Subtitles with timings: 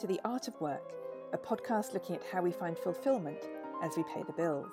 [0.00, 0.92] to The Art of Work,
[1.32, 3.48] a podcast looking at how we find fulfillment
[3.82, 4.68] as we pay the bills.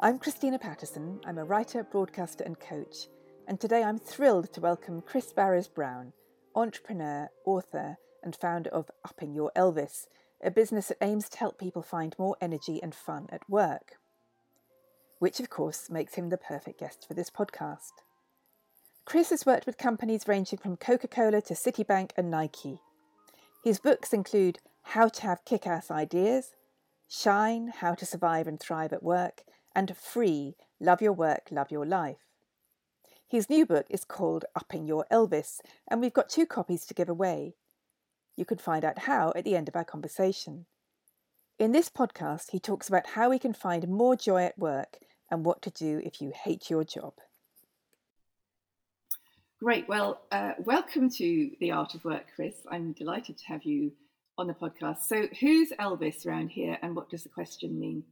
[0.00, 1.20] I'm Christina Patterson.
[1.24, 3.06] I'm a writer, broadcaster, and coach.
[3.46, 6.12] And today I'm thrilled to welcome Chris Barez-Brown,
[6.56, 10.08] entrepreneur, author, and founder of Upping Your Elvis,
[10.42, 13.92] a business that aims to help people find more energy and fun at work.
[15.20, 17.92] Which, of course, makes him the perfect guest for this podcast.
[19.04, 22.80] Chris has worked with companies ranging from Coca Cola to Citibank and Nike.
[23.64, 26.50] His books include How to Have Kick Ass Ideas,
[27.08, 29.42] Shine How to Survive and Thrive at Work,
[29.74, 32.28] and Free Love Your Work, Love Your Life.
[33.26, 37.08] His new book is called Upping Your Elvis, and we've got two copies to give
[37.08, 37.54] away.
[38.36, 40.66] You can find out how at the end of our conversation.
[41.58, 44.98] In this podcast, he talks about how we can find more joy at work
[45.30, 47.14] and what to do if you hate your job.
[49.64, 49.88] Great.
[49.88, 52.52] Well, uh, welcome to The Art of Work, Chris.
[52.70, 53.92] I'm delighted to have you
[54.36, 55.04] on the podcast.
[55.06, 58.04] So, who's Elvis around here and what does the question mean?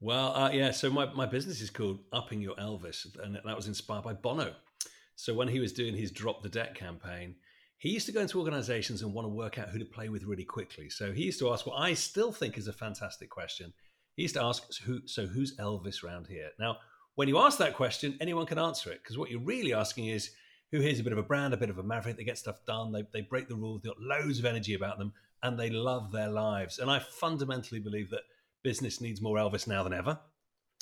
[0.00, 3.68] Well, uh, yeah, so my, my business is called Upping Your Elvis, and that was
[3.68, 4.54] inspired by Bono.
[5.16, 7.34] So, when he was doing his Drop the Debt campaign,
[7.76, 10.24] he used to go into organizations and want to work out who to play with
[10.24, 10.88] really quickly.
[10.88, 13.74] So, he used to ask what I still think is a fantastic question.
[14.16, 16.48] He used to ask, who, So, who's Elvis around here?
[16.58, 16.78] Now,
[17.14, 20.30] when you ask that question, anyone can answer it because what you're really asking is
[20.70, 22.64] who here's a bit of a brand, a bit of a maverick, they get stuff
[22.66, 25.68] done, they, they break the rules, they've got loads of energy about them, and they
[25.68, 26.78] love their lives.
[26.78, 28.22] And I fundamentally believe that
[28.62, 30.18] business needs more Elvis now than ever.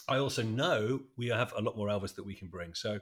[0.09, 2.75] I also know we have a lot more Elvis that we can bring.
[2.75, 3.01] So, you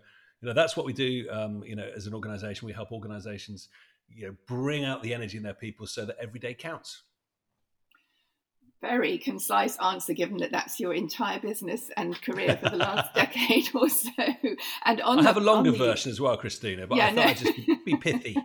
[0.49, 1.27] know, that's what we do.
[1.31, 3.69] Um, you know, as an organization, we help organizations,
[4.09, 7.03] you know, bring out the energy in their people so that every day counts
[8.81, 13.69] very concise answer given that that's your entire business and career for the last decade
[13.75, 14.11] or so
[14.85, 17.09] and on i have the, a longer the, version as well christina but yeah, i
[17.09, 17.23] thought no.
[17.23, 18.37] i'd just be pithy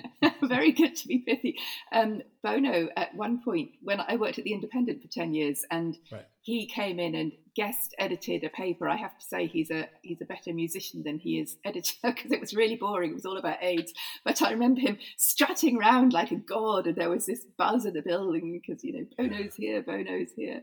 [0.42, 1.58] very good to be pithy.
[1.92, 5.96] Um, Bono, at one point, when I worked at the Independent for ten years, and
[6.10, 6.26] right.
[6.42, 8.88] He came in and guest edited a paper.
[8.88, 12.32] I have to say, he's a he's a better musician than he is editor because
[12.32, 13.12] it was really boring.
[13.12, 13.92] It was all about AIDS.
[14.24, 17.94] But I remember him strutting around like a god, and there was this buzz in
[17.94, 20.62] the building because you know Bono's here, Bono's here,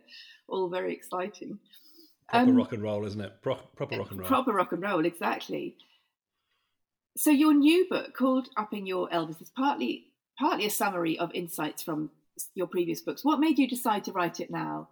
[0.50, 1.60] all very exciting.
[2.30, 3.42] Proper um, rock and roll, isn't it?
[3.42, 4.28] Pro- proper rock and roll.
[4.28, 5.78] Proper rock and roll, exactly.
[7.18, 10.08] So your new book called Upping Your Elvis is partly
[10.38, 12.12] partly a summary of insights from
[12.54, 13.24] your previous books.
[13.24, 14.90] What made you decide to write it now?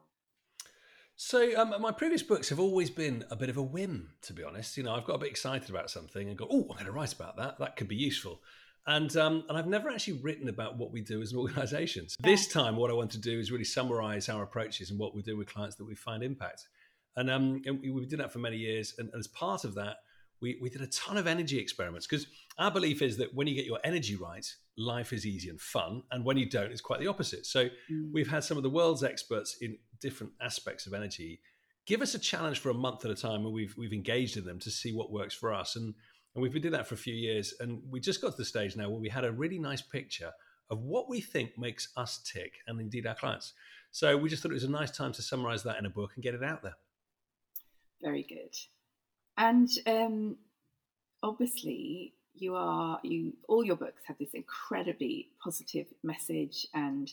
[1.19, 4.43] So um, my previous books have always been a bit of a whim, to be
[4.43, 4.77] honest.
[4.77, 6.91] You know, I've got a bit excited about something and go, "Oh, I'm going to
[6.91, 7.57] write about that.
[7.57, 8.39] That could be useful."
[8.85, 12.07] And um, and I've never actually written about what we do as an organisation.
[12.07, 15.15] So this time, what I want to do is really summarise our approaches and what
[15.15, 16.67] we do with clients that we find impact.
[17.15, 18.93] And, um, and we, done that for many years.
[18.99, 19.97] And, and as part of that,
[20.39, 22.27] we, we did a ton of energy experiments because
[22.59, 24.45] our belief is that when you get your energy right,
[24.77, 26.03] life is easy and fun.
[26.11, 27.47] And when you don't, it's quite the opposite.
[27.47, 28.11] So mm.
[28.13, 31.39] we've had some of the world's experts in different aspects of energy
[31.87, 34.45] give us a challenge for a month at a time and we've, we've engaged in
[34.45, 35.75] them to see what works for us.
[35.75, 35.95] And,
[36.35, 37.53] and we've been doing that for a few years.
[37.59, 40.31] And we just got to the stage now where we had a really nice picture
[40.69, 43.53] of what we think makes us tick and indeed our clients.
[43.91, 46.11] So we just thought it was a nice time to summarize that in a book
[46.15, 46.75] and get it out there.
[48.01, 48.53] Very good.
[49.37, 50.35] And um,
[51.23, 57.11] obviously, you are you all your books have this incredibly positive message and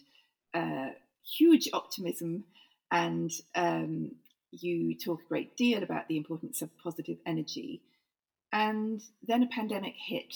[0.53, 0.89] uh,
[1.25, 2.45] huge optimism,
[2.91, 4.13] and um,
[4.51, 7.83] you talk a great deal about the importance of positive energy.
[8.53, 10.35] And then a pandemic hit,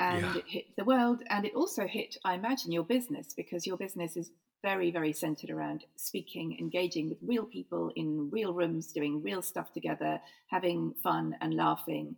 [0.00, 0.36] and yeah.
[0.36, 4.16] it hit the world, and it also hit, I imagine, your business because your business
[4.16, 4.30] is
[4.62, 9.72] very, very centered around speaking, engaging with real people in real rooms, doing real stuff
[9.72, 12.16] together, having fun and laughing.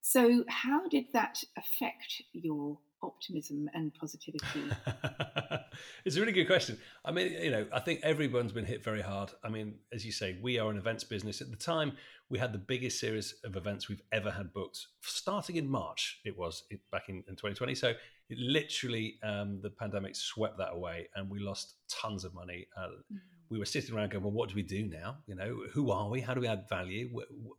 [0.00, 4.64] So, how did that affect your optimism and positivity?
[6.04, 6.78] it's a really good question.
[7.04, 9.30] I mean, you know, I think everyone's been hit very hard.
[9.42, 11.40] I mean, as you say, we are an events business.
[11.40, 11.92] At the time,
[12.28, 16.20] we had the biggest series of events we've ever had booked, starting in March.
[16.24, 17.74] It was back in, in 2020.
[17.74, 17.94] So
[18.30, 22.66] it literally, um, the pandemic swept that away, and we lost tons of money.
[22.76, 23.16] Uh, mm-hmm.
[23.50, 25.18] We were sitting around going, "Well, what do we do now?
[25.26, 26.20] You know, who are we?
[26.20, 27.10] How do we add value?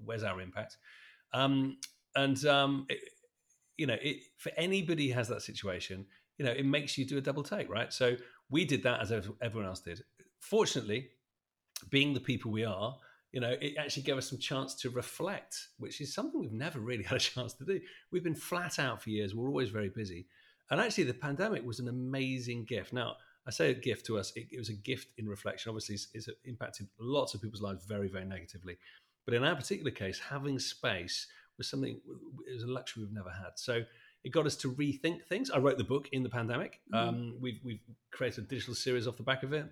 [0.04, 0.78] where's our impact?"
[1.32, 1.78] Um,
[2.16, 3.00] and um, it,
[3.78, 6.06] you know, it, for anybody has that situation,
[6.38, 7.92] you know, it makes you do a double take, right?
[7.92, 8.16] So
[8.50, 9.12] we did that as
[9.42, 10.02] everyone else did.
[10.40, 11.10] Fortunately,
[11.90, 12.98] being the people we are,
[13.32, 16.80] you know, it actually gave us some chance to reflect, which is something we've never
[16.80, 17.80] really had a chance to do.
[18.12, 19.36] We've been flat out for years.
[19.36, 20.28] We're always very busy.
[20.72, 22.94] And actually, the pandemic was an amazing gift.
[22.94, 23.16] Now,
[23.48, 25.70] I say a gift to us, it, it was a gift in reflection.
[25.70, 28.78] Obviously, it's, it's impacted lots of people's lives very, very negatively.
[29.26, 32.00] But in our particular case, having space was something,
[32.48, 33.52] it was a luxury we've never had.
[33.56, 33.84] So,
[34.24, 35.52] It got us to rethink things.
[35.52, 36.82] I wrote the book in the pandemic.
[36.92, 36.98] Mm.
[36.98, 37.80] Um, we've we've
[38.12, 39.66] created a digital series off the back of it.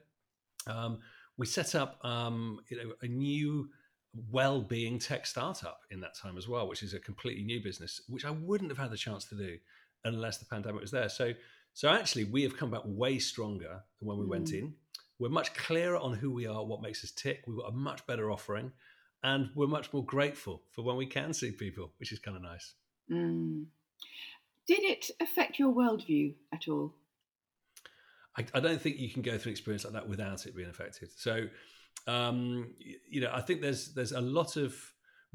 [0.67, 0.99] Um,
[1.37, 3.69] we set up um, you know a new
[4.29, 8.25] well-being tech startup in that time as well, which is a completely new business, which
[8.25, 9.57] I wouldn't have had the chance to do
[10.05, 11.09] unless the pandemic was there.
[11.09, 11.33] So
[11.73, 14.29] so actually, we have come back way stronger than when we mm.
[14.29, 14.75] went in.
[15.19, 17.43] We're much clearer on who we are, what makes us tick.
[17.47, 18.71] We've got a much better offering,
[19.23, 22.43] and we're much more grateful for when we can see people, which is kind of
[22.43, 22.73] nice.
[23.11, 23.65] Mm.
[24.67, 26.93] Did it affect your worldview at all?
[28.37, 30.69] I, I, don't think you can go through an experience like that without it being
[30.69, 31.09] affected.
[31.15, 31.47] So,
[32.07, 32.73] um,
[33.09, 34.75] you know, I think there's there's a lot of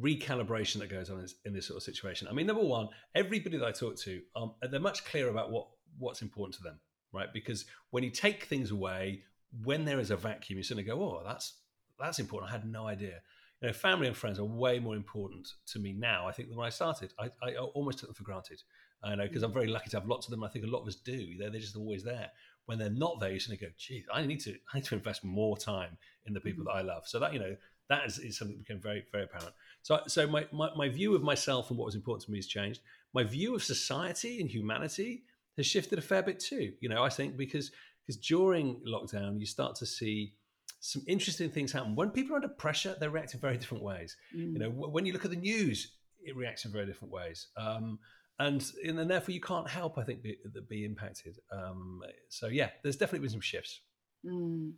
[0.01, 2.29] recalibration that goes on in, this sort of situation.
[2.29, 5.69] I mean, number one, everybody that I talk to, um, they're much clearer about what
[5.99, 6.81] what's important to them,
[7.13, 7.29] right?
[7.33, 9.23] Because when you take things away,
[9.65, 11.55] when there is a vacuum, you suddenly go, "Oh, that's
[12.01, 12.51] that's important.
[12.51, 13.21] I had no idea."
[13.61, 16.29] You know, family and friends are way more important to me now.
[16.29, 17.13] I think than when I started.
[17.19, 18.63] I, I almost took them for granted.
[19.03, 20.45] I know because I'm very lucky to have lots of them.
[20.45, 21.37] I think a lot of us do.
[21.39, 22.31] They're, they're just always there.
[22.67, 25.25] When they're not there, you suddenly go, "Geez, I need to I need to invest
[25.25, 25.97] more time
[26.27, 26.77] in the people mm-hmm.
[26.77, 27.57] that I love." So that you know
[27.89, 29.55] that is, is something that became very very apparent.
[29.83, 32.47] So so my, my my view of myself and what was important to me has
[32.47, 32.81] changed.
[33.15, 35.23] My view of society and humanity
[35.57, 36.73] has shifted a fair bit too.
[36.81, 37.71] You know, I think because
[38.07, 40.35] because during lockdown you start to see
[40.81, 41.95] some interesting things happen.
[41.95, 44.17] When people are under pressure, they react in very different ways.
[44.37, 44.53] Mm.
[44.53, 47.49] You know, when you look at the news, it reacts in very different ways.
[47.57, 47.99] Um,
[48.39, 50.37] and, and therefore you can't help, I think, be,
[50.69, 51.39] be impacted.
[51.51, 53.81] Um, so yeah, there's definitely been some shifts.
[54.25, 54.73] Mm.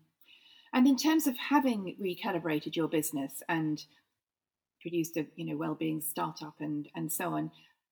[0.73, 3.85] And in terms of having recalibrated your business and
[4.81, 7.50] produced a you know well-being startup and and so on,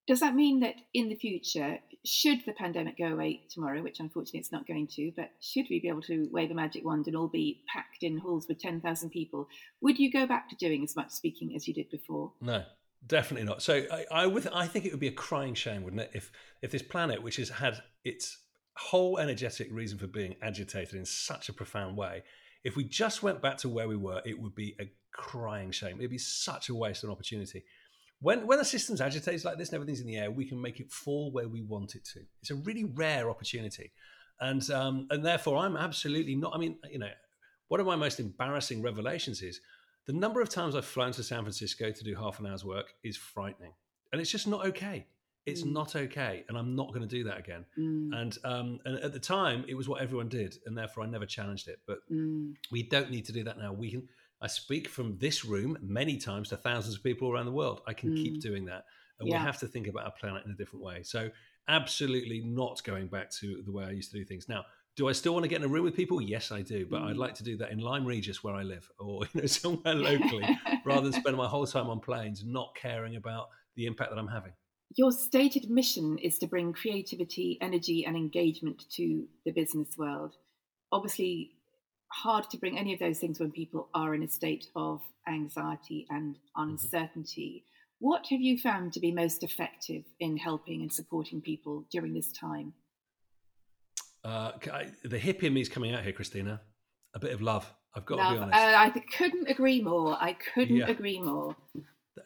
[0.09, 4.41] does that mean that in the future, should the pandemic go away tomorrow, which unfortunately
[4.41, 7.15] it's not going to, but should we be able to wave a magic wand and
[7.15, 9.47] all be packed in halls with 10,000 people,
[9.83, 12.33] would you go back to doing as much speaking as you did before?
[12.41, 12.65] No,
[13.07, 13.61] definitely not.
[13.61, 16.33] So I, I would, I think it would be a crying shame, wouldn't it, if
[16.63, 18.39] if this planet, which has had its
[18.79, 22.23] whole energetic reason for being agitated in such a profound way,
[22.65, 25.99] if we just went back to where we were, it would be a crying shame.
[25.99, 27.65] It'd be such a waste of an opportunity.
[28.21, 30.81] When when a system's agitated like this and everything's in the air, we can make
[30.81, 32.21] it fall where we want it to.
[32.41, 33.93] It's a really rare opportunity,
[34.41, 36.55] and um, and therefore I'm absolutely not.
[36.55, 37.11] I mean, you know,
[37.69, 39.61] one of my most embarrassing revelations is
[40.07, 42.95] the number of times I've flown to San Francisco to do half an hour's work
[43.05, 43.73] is frightening,
[44.13, 45.07] and it's just not okay.
[45.47, 45.73] It's mm.
[45.73, 47.65] not okay, and I'm not going to do that again.
[47.79, 48.21] Mm.
[48.21, 51.25] And um, and at the time, it was what everyone did, and therefore I never
[51.25, 51.79] challenged it.
[51.87, 52.53] But mm.
[52.73, 53.73] we don't need to do that now.
[53.73, 54.09] We can
[54.41, 57.81] I speak from this room many times to thousands of people around the world.
[57.87, 58.23] I can mm.
[58.23, 58.85] keep doing that.
[59.19, 59.41] And yeah.
[59.41, 61.03] we have to think about our planet in a different way.
[61.03, 61.29] So,
[61.69, 64.49] absolutely not going back to the way I used to do things.
[64.49, 64.65] Now,
[64.97, 66.21] do I still want to get in a room with people?
[66.21, 66.87] Yes, I do.
[66.87, 67.11] But mm.
[67.11, 69.95] I'd like to do that in Lyme Regis, where I live, or you know somewhere
[69.95, 70.47] locally,
[70.85, 74.29] rather than spending my whole time on planes, not caring about the impact that I'm
[74.29, 74.53] having.
[74.97, 80.35] Your stated mission is to bring creativity, energy, and engagement to the business world.
[80.91, 81.53] Obviously,
[82.13, 86.07] hard to bring any of those things when people are in a state of anxiety
[86.11, 86.71] and mm-hmm.
[86.71, 87.65] uncertainty.
[87.65, 87.75] Mm-hmm.
[88.01, 92.31] What have you found to be most effective in helping and supporting people during this
[92.33, 92.73] time?
[94.25, 96.61] Uh, I, the hippie in me is coming out here, Christina.
[97.15, 97.73] A bit of love.
[97.95, 98.33] I've got love.
[98.33, 98.59] to be honest.
[98.59, 100.17] Uh, I couldn't agree more.
[100.21, 100.89] I couldn't yeah.
[100.89, 101.57] agree more.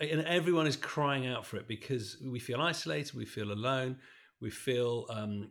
[0.00, 3.96] And everyone is crying out for it because we feel isolated, we feel alone,
[4.40, 5.50] we feel um,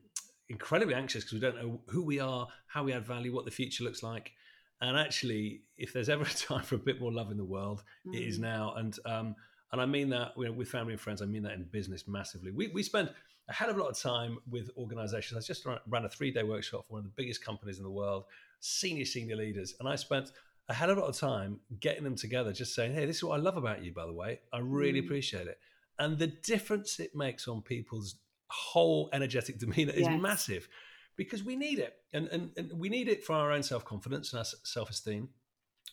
[0.52, 3.52] incredibly anxious because we don't know who we are, how we add value, what the
[3.52, 4.34] future looks like.
[4.82, 7.84] And actually, if there's ever a time for a bit more love in the world,
[8.06, 8.14] mm.
[8.14, 8.42] it is mm.
[8.42, 8.74] now.
[8.76, 9.36] And um,
[9.72, 11.22] and I mean that you know, with family and friends.
[11.22, 12.52] I mean that in business massively.
[12.52, 13.10] We we spend
[13.48, 15.44] a hell of a lot of time with organisations.
[15.44, 17.90] I just ran a three day workshop for one of the biggest companies in the
[17.90, 18.26] world,
[18.60, 20.32] senior senior leaders, and I spent
[20.70, 23.24] a hell of a lot of time getting them together, just saying, "Hey, this is
[23.24, 23.94] what I love about you.
[23.94, 25.06] By the way, I really mm.
[25.06, 25.60] appreciate it."
[25.98, 28.16] And the difference it makes on people's
[28.52, 30.22] whole energetic demeanor is yes.
[30.22, 30.68] massive
[31.16, 31.96] because we need it.
[32.14, 35.30] And, and, and we need it for our own self confidence and our self esteem.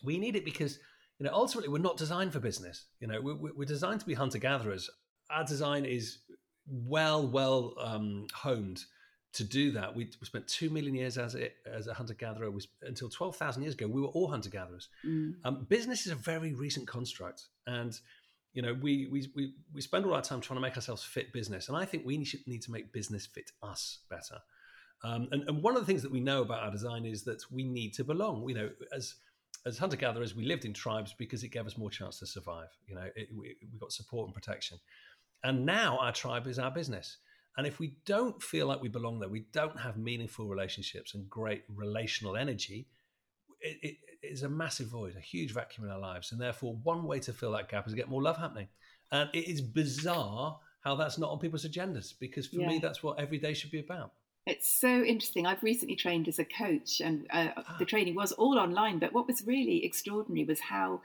[0.03, 0.79] We need it because,
[1.19, 2.85] you know, ultimately we're not designed for business.
[3.01, 4.89] You know, we're, we're designed to be hunter gatherers.
[5.31, 6.19] Our design is
[6.67, 8.85] well, well um, honed
[9.35, 9.95] to do that.
[9.95, 12.51] We, we, spent two million years as a, as a hunter gatherer.
[12.83, 14.89] Until 12,000 years ago, we were all hunter gatherers.
[15.07, 15.35] Mm.
[15.45, 17.45] Um, business is a very recent construct.
[17.67, 17.99] And
[18.53, 21.33] you know, we, we we we spend all our time trying to make ourselves fit
[21.33, 24.41] business, and I think we need to make business fit us better.
[25.05, 27.43] Um, and, and one of the things that we know about our design is that
[27.51, 28.49] we need to belong.
[28.49, 29.15] You know, as
[29.67, 32.69] as hunter gatherers, we lived in tribes because it gave us more chance to survive.
[32.87, 34.79] You know, it, we, we got support and protection,
[35.45, 37.19] and now our tribe is our business.
[37.57, 41.29] And if we don't feel like we belong there, we don't have meaningful relationships and
[41.29, 42.87] great relational energy.
[43.61, 46.33] It, it, is a massive void, a huge vacuum in our lives.
[46.33, 48.67] And therefore, one way to fill that gap is to get more love happening.
[49.13, 52.69] And it is bizarre how that's not on people's agendas because for yeah.
[52.69, 54.13] me that's what every day should be about
[54.47, 57.77] it's so interesting i've recently trained as a coach and uh, ah.
[57.79, 61.01] the training was all online but what was really extraordinary was how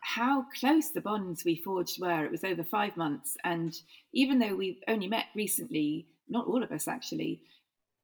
[0.00, 3.74] how close the bonds we forged were it was over five months and
[4.12, 7.40] even though we've only met recently not all of us actually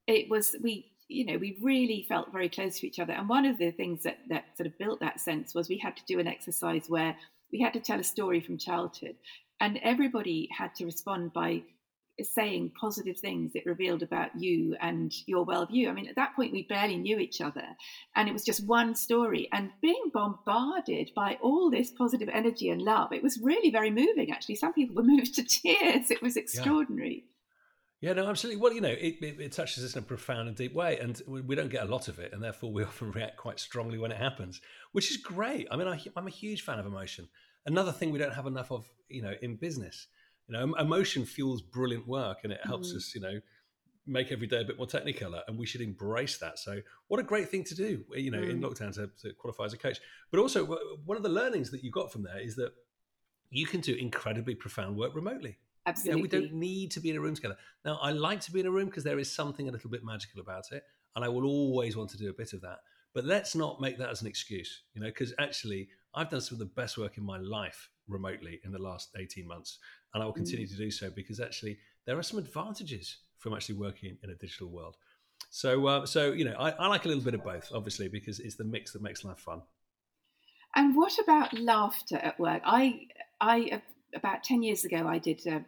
[0.06, 3.44] it was we you know we really felt very close to each other and one
[3.44, 6.18] of the things that that sort of built that sense was we had to do
[6.18, 7.16] an exercise where
[7.52, 9.16] we had to tell a story from childhood
[9.60, 11.62] and everybody had to respond by
[12.24, 15.88] saying positive things it revealed about you and your well-view.
[15.88, 17.64] I mean, at that point, we barely knew each other,
[18.16, 19.48] and it was just one story.
[19.52, 24.30] And being bombarded by all this positive energy and love, it was really very moving.
[24.30, 26.10] Actually, some people were moved to tears.
[26.10, 27.24] It was extraordinary.
[27.24, 27.39] Yeah.
[28.00, 28.60] Yeah no, absolutely.
[28.60, 31.20] Well, you know, it, it, it, touches us in a profound and deep way, and
[31.26, 34.10] we don't get a lot of it, and therefore we often react quite strongly when
[34.10, 34.60] it happens,
[34.92, 35.66] which is great.
[35.70, 37.28] I mean, I, I'm a huge fan of emotion.
[37.66, 40.06] Another thing we don't have enough of, you know, in business.
[40.48, 42.96] You know, emotion fuels brilliant work, and it helps mm.
[42.96, 43.40] us, you know,
[44.06, 46.58] make every day a bit more technicolor, and we should embrace that.
[46.58, 48.50] So, what a great thing to do, you know, mm.
[48.50, 50.00] in lockdown to, to qualify as a coach.
[50.30, 50.64] But also,
[51.04, 52.72] one of the learnings that you got from there is that
[53.50, 55.58] you can do incredibly profound work remotely.
[55.86, 56.10] Absolutely.
[56.10, 57.56] You know, we don't need to be in a room together.
[57.84, 60.04] Now, I like to be in a room because there is something a little bit
[60.04, 60.84] magical about it,
[61.16, 62.78] and I will always want to do a bit of that.
[63.14, 66.56] But let's not make that as an excuse, you know, because actually, I've done some
[66.56, 69.78] of the best work in my life remotely in the last 18 months,
[70.14, 70.70] and I will continue mm.
[70.70, 74.68] to do so because actually there are some advantages from actually working in a digital
[74.68, 74.96] world.
[75.48, 78.38] So, uh, so you know, I, I like a little bit of both, obviously, because
[78.38, 79.62] it's the mix that makes life fun.
[80.76, 82.62] And what about laughter at work?
[82.64, 83.08] I,
[83.40, 83.82] I
[84.14, 85.60] about 10 years ago, I did uh,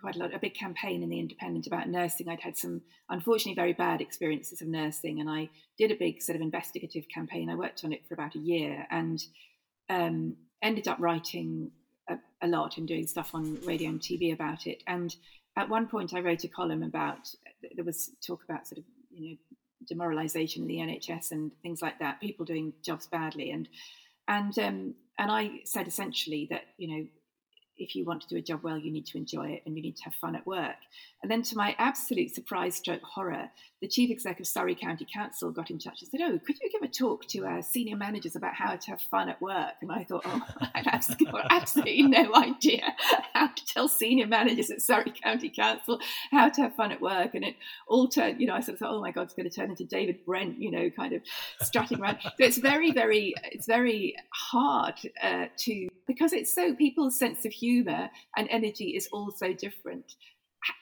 [0.00, 2.28] quite a lot, a big campaign in the Independent about nursing.
[2.28, 6.36] I'd had some, unfortunately, very bad experiences of nursing, and I did a big sort
[6.36, 7.50] of investigative campaign.
[7.50, 9.22] I worked on it for about a year, and
[9.88, 11.70] um, ended up writing
[12.08, 14.82] a, a, lot and doing stuff on radio and TV about it.
[14.86, 15.14] And
[15.56, 17.28] at one point, I wrote a column about
[17.74, 19.36] there was talk about sort of you know
[19.92, 23.68] demoralisation in the NHS and things like that, people doing jobs badly, and
[24.28, 27.06] and um, and I said essentially that you know
[27.80, 29.82] if you want to do a job well, you need to enjoy it and you
[29.82, 30.76] need to have fun at work.
[31.22, 35.50] And then, to my absolute surprise stroke horror, the chief exec of Surrey County Council
[35.50, 38.36] got in touch and said, Oh, could you give a talk to our senior managers
[38.36, 39.74] about how to have fun at work?
[39.82, 40.40] And I thought, Oh,
[40.74, 41.16] I have
[41.50, 42.94] absolutely no idea
[43.34, 47.34] how to tell senior managers at Surrey County Council how to have fun at work.
[47.34, 47.56] And it
[47.86, 49.70] all turned, you know, I sort of thought, Oh my God, it's going to turn
[49.70, 51.22] into David Brent, you know, kind of
[51.60, 52.18] strutting around.
[52.22, 57.52] So it's very, very, it's very hard uh, to, because it's so people's sense of
[57.52, 57.69] humor
[58.36, 60.14] and energy is all so different.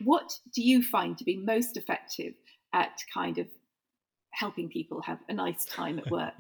[0.04, 2.34] What do you find to be most effective
[2.72, 3.46] at kind of
[4.38, 6.32] helping people have a nice time at work.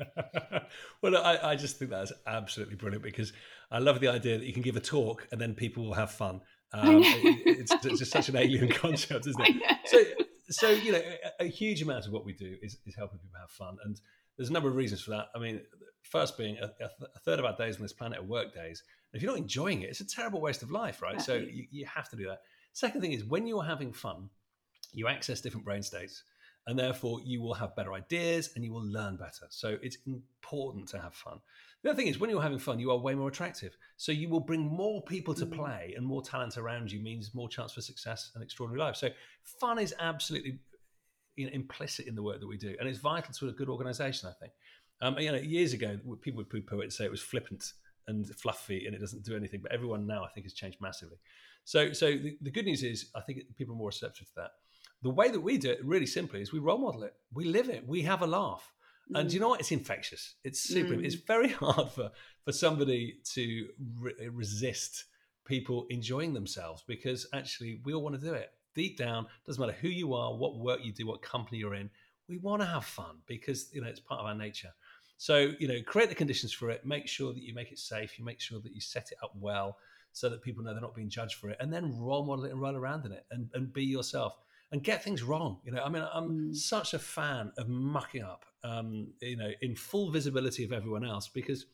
[1.02, 3.32] well, I, I, just think that's absolutely brilliant because
[3.70, 6.10] I love the idea that you can give a talk and then people will have
[6.10, 6.40] fun.
[6.70, 9.56] Um, it, it's, it's, just such an alien concept, isn't it?
[9.86, 10.02] So,
[10.50, 11.00] so you know,
[11.40, 13.98] a, a, huge amount of what we do is, is helping people have fun, and
[14.36, 15.28] there's a number of reasons for that.
[15.34, 15.62] I mean,
[16.02, 18.82] first being a, a third of our days on this planet are work days.
[19.12, 21.20] If you're not enjoying it, it's a terrible waste of life, right?
[21.20, 22.42] So you, you have to do that.
[22.72, 24.28] Second thing is when you're having fun,
[24.92, 26.22] you access different brain states
[26.66, 29.46] and therefore you will have better ideas and you will learn better.
[29.48, 31.40] So it's important to have fun.
[31.82, 33.76] The other thing is when you're having fun, you are way more attractive.
[33.96, 35.52] So you will bring more people to mm.
[35.52, 38.96] play and more talent around you means more chance for success and extraordinary life.
[38.96, 39.08] So
[39.42, 40.58] fun is absolutely
[41.36, 42.76] you know, implicit in the work that we do.
[42.78, 44.52] And it's vital to a good organization, I think.
[45.00, 47.72] Um, you know, years ago, people would poo-poo it and say it was flippant
[48.08, 49.60] and fluffy and it doesn't do anything.
[49.62, 51.18] But everyone now, I think, has changed massively.
[51.64, 54.50] So, so the, the good news is, I think people are more receptive to that.
[55.02, 57.14] The way that we do it, really simply, is we role model it.
[57.32, 57.86] We live it.
[57.86, 58.72] We have a laugh.
[59.12, 59.20] Mm.
[59.20, 59.60] And you know what?
[59.60, 60.34] It's infectious.
[60.44, 60.94] It's super.
[60.94, 61.04] Mm.
[61.04, 62.10] It's very hard for
[62.44, 63.68] for somebody to
[64.00, 65.04] re- resist
[65.44, 69.26] people enjoying themselves because actually we all want to do it deep down.
[69.46, 71.90] Doesn't matter who you are, what work you do, what company you're in.
[72.28, 74.72] We want to have fun because you know it's part of our nature.
[75.18, 76.86] So you know, create the conditions for it.
[76.86, 78.18] Make sure that you make it safe.
[78.18, 79.76] You make sure that you set it up well
[80.12, 82.52] so that people know they're not being judged for it, and then role model it
[82.52, 84.38] and run around in it and, and be yourself
[84.72, 85.58] and get things wrong.
[85.64, 86.56] You know, I mean, I'm mm.
[86.56, 91.28] such a fan of mucking up, um, you know, in full visibility of everyone else
[91.28, 91.66] because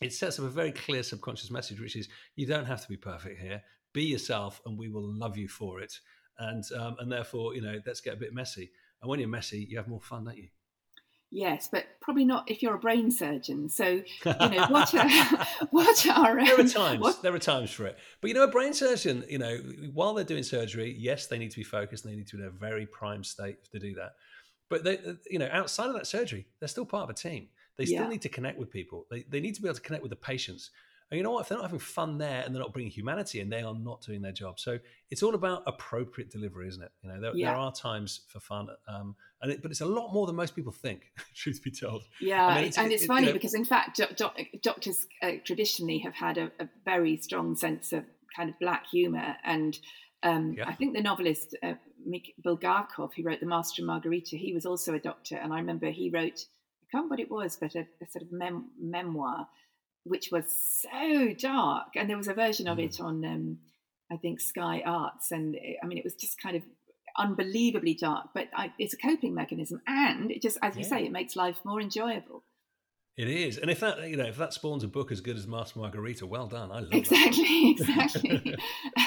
[0.00, 2.96] it sets up a very clear subconscious message, which is you don't have to be
[2.96, 3.62] perfect here.
[3.92, 5.98] Be yourself, and we will love you for it.
[6.38, 8.70] And um, and therefore, you know, let's get a bit messy.
[9.00, 10.48] And when you're messy, you have more fun, don't you?
[11.34, 13.70] Yes, but probably not if you're a brain surgeon.
[13.70, 15.08] So, you know, what are,
[15.70, 17.22] what are um, there are times what?
[17.22, 17.98] there are times for it.
[18.20, 19.56] But you know, a brain surgeon, you know,
[19.94, 22.42] while they're doing surgery, yes, they need to be focused and they need to be
[22.42, 24.12] in a very prime state to do that.
[24.68, 24.98] But they,
[25.30, 27.48] you know, outside of that surgery, they're still part of a team.
[27.78, 28.08] They still yeah.
[28.08, 29.06] need to connect with people.
[29.10, 30.70] They, they need to be able to connect with the patients.
[31.12, 31.42] And you know what?
[31.42, 34.00] If they're not having fun there and they're not bringing humanity in, they are not
[34.00, 34.58] doing their job.
[34.58, 34.78] So
[35.10, 36.90] it's all about appropriate delivery, isn't it?
[37.02, 37.50] You know, there, yeah.
[37.50, 40.56] there are times for fun, um, and it, but it's a lot more than most
[40.56, 41.12] people think.
[41.34, 42.04] truth be told.
[42.18, 44.30] Yeah, I mean, it's, and it's it, funny it, because in fact, do, do,
[44.62, 48.04] doctors uh, traditionally have had a, a, very strong sense of
[48.34, 49.78] kind of black humor, and
[50.22, 50.66] um, yeah.
[50.66, 51.74] I think the novelist uh,
[52.42, 55.90] Bulgakov, who wrote *The Master and Margarita*, he was also a doctor, and I remember
[55.90, 56.46] he wrote.
[56.80, 59.46] I can't remember what it was, but a, a sort of mem- memoir
[60.04, 61.88] which was so dark.
[61.96, 63.04] And there was a version of it mm.
[63.04, 63.58] on, um,
[64.10, 65.30] I think, Sky Arts.
[65.30, 66.62] And I mean, it was just kind of
[67.16, 69.80] unbelievably dark, but I, it's a coping mechanism.
[69.86, 72.42] And it just, as you say, it makes life more enjoyable.
[73.14, 75.46] It is, and if that you know if that spawns a book as good as
[75.46, 76.72] Master Margarita, well done.
[76.72, 76.96] I love it.
[76.96, 78.56] exactly, exactly.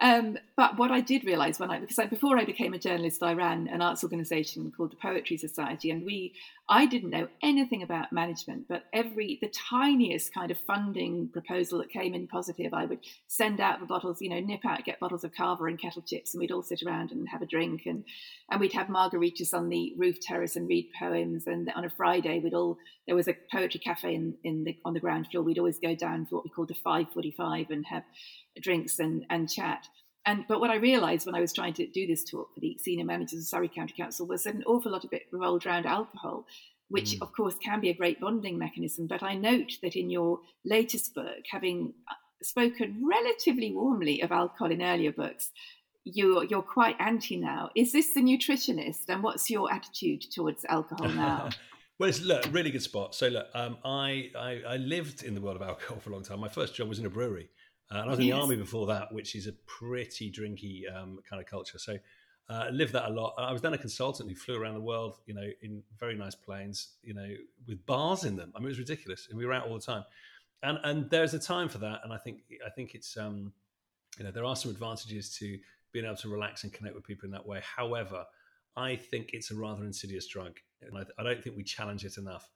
[0.00, 3.22] Um, but what I did realise when I, because I, before I became a journalist,
[3.22, 6.34] I ran an arts organisation called the Poetry Society, and we,
[6.68, 11.90] I didn't know anything about management, but every the tiniest kind of funding proposal that
[11.90, 15.24] came in positive, I would send out the bottles, you know, nip out, get bottles
[15.24, 18.04] of Cava and kettle chips, and we'd all sit around and have a drink, and
[18.50, 22.38] and we'd have margaritas on the roof terrace and read poems, and on a Friday
[22.38, 22.78] we'd all
[23.08, 25.42] there was a poetry cafe in in the on the ground floor.
[25.42, 28.04] We'd always go down for what we called the five forty five and have
[28.60, 29.88] drinks and, and chat.
[30.26, 32.78] And but what I realised when I was trying to do this talk for the
[32.78, 35.86] senior managers of Surrey County Council was that an awful lot of it revolved around
[35.86, 36.44] alcohol,
[36.88, 37.22] which mm.
[37.22, 39.06] of course can be a great bonding mechanism.
[39.06, 44.70] But I note that in your latest book, having uh, spoken relatively warmly of alcohol
[44.70, 45.50] in earlier books,
[46.04, 47.70] you're you're quite anti now.
[47.74, 51.48] Is this the nutritionist, and what's your attitude towards alcohol now?
[51.98, 53.14] well, it's look really good spot.
[53.14, 56.22] So look, um, I, I, I lived in the world of alcohol for a long
[56.22, 56.40] time.
[56.40, 57.48] My first job was in a brewery,
[57.90, 61.18] uh, and I was in the army before that, which is a pretty drinky um,
[61.28, 61.78] kind of culture.
[61.78, 61.94] So
[62.50, 63.34] uh, I lived that a lot.
[63.36, 66.34] I was then a consultant who flew around the world, you know, in very nice
[66.34, 67.28] planes, you know,
[67.66, 68.52] with bars in them.
[68.54, 70.04] I mean, it was ridiculous, and we were out all the time.
[70.62, 73.52] And and there's a time for that, and I think I think it's um,
[74.18, 75.58] you know, there are some advantages to
[75.92, 77.60] being able to relax and connect with people in that way.
[77.76, 78.24] However,
[78.78, 82.16] I think it's a rather insidious drug, and I, I don't think we challenge it
[82.16, 82.48] enough.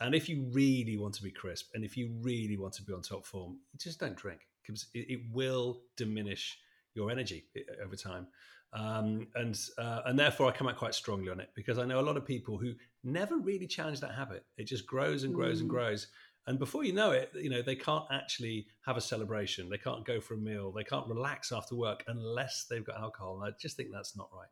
[0.00, 2.92] And if you really want to be crisp, and if you really want to be
[2.92, 6.58] on top form, just don't drink because it, it will diminish
[6.94, 7.46] your energy
[7.84, 8.28] over time.
[8.72, 11.98] Um, and uh, and therefore, I come out quite strongly on it because I know
[11.98, 14.44] a lot of people who never really challenge that habit.
[14.58, 15.62] It just grows and grows mm.
[15.62, 16.08] and grows,
[16.46, 19.68] and before you know it, you know they can't actually have a celebration.
[19.68, 20.72] They can't go for a meal.
[20.72, 23.40] They can't relax after work unless they've got alcohol.
[23.40, 24.48] And I just think that's not right.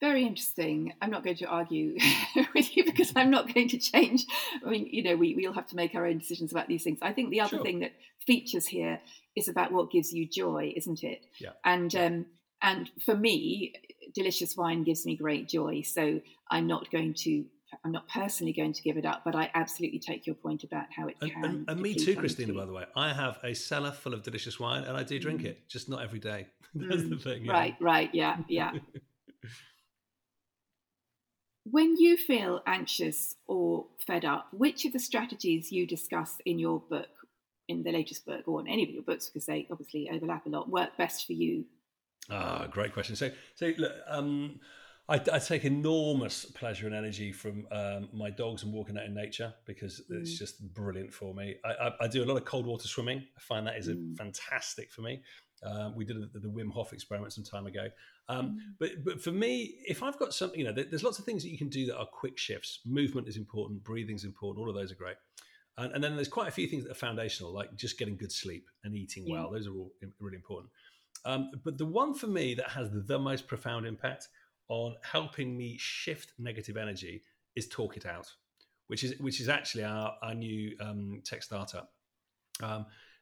[0.00, 0.92] Very interesting.
[1.02, 1.96] I'm not going to argue
[2.54, 4.26] with you because I'm not going to change.
[4.64, 6.98] I mean, you know, we, we'll have to make our own decisions about these things.
[7.02, 7.64] I think the other sure.
[7.64, 7.92] thing that
[8.24, 9.00] features here
[9.34, 11.26] is about what gives you joy, isn't it?
[11.40, 11.50] Yeah.
[11.64, 12.26] And um,
[12.62, 13.74] and for me,
[14.14, 15.82] delicious wine gives me great joy.
[15.82, 17.44] So I'm not going to
[17.84, 20.86] I'm not personally going to give it up, but I absolutely take your point about
[20.94, 21.44] how it and, can.
[21.44, 22.54] And, and me too, Christina.
[22.54, 25.42] By the way, I have a cellar full of delicious wine, and I do drink
[25.42, 25.46] mm.
[25.46, 26.46] it, just not every day.
[26.74, 27.10] That's mm.
[27.10, 27.44] the thing.
[27.44, 27.52] Yeah.
[27.52, 28.72] Right, right, yeah, yeah.
[31.70, 36.80] when you feel anxious or fed up, which of the strategies you discuss in your
[36.80, 37.08] book
[37.68, 40.48] in the latest book or in any of your books, because they obviously overlap a
[40.48, 41.64] lot, work best for you?
[42.30, 43.16] Ah, great question.
[43.16, 44.60] So, so look, um,
[45.08, 49.14] I, I, take enormous pleasure and energy from um, my dogs and walking out in
[49.14, 50.20] nature because mm.
[50.20, 51.56] it's just brilliant for me.
[51.64, 53.24] I, I, I, do a lot of cold water swimming.
[53.36, 54.16] I find that is mm.
[54.16, 55.22] fantastic for me.
[55.64, 57.88] Uh, we did the, the, Wim Hof experiment some time ago.
[58.28, 58.56] Um, mm.
[58.78, 61.50] but, but for me, if I've got something, you know, there's lots of things that
[61.50, 62.80] you can do that are quick shifts.
[62.86, 65.16] Movement is important, breathing is important, all of those are great.
[65.76, 68.32] And, and, then there's quite a few things that are foundational, like just getting good
[68.32, 69.34] sleep and eating yeah.
[69.34, 69.50] well.
[69.50, 70.70] Those are all really important.
[71.24, 74.28] Um, but the one for me that has the most profound impact
[74.68, 77.22] on helping me shift negative energy
[77.56, 78.30] is Talk It Out,
[78.86, 81.92] which is which is actually our, our new um, tech startup.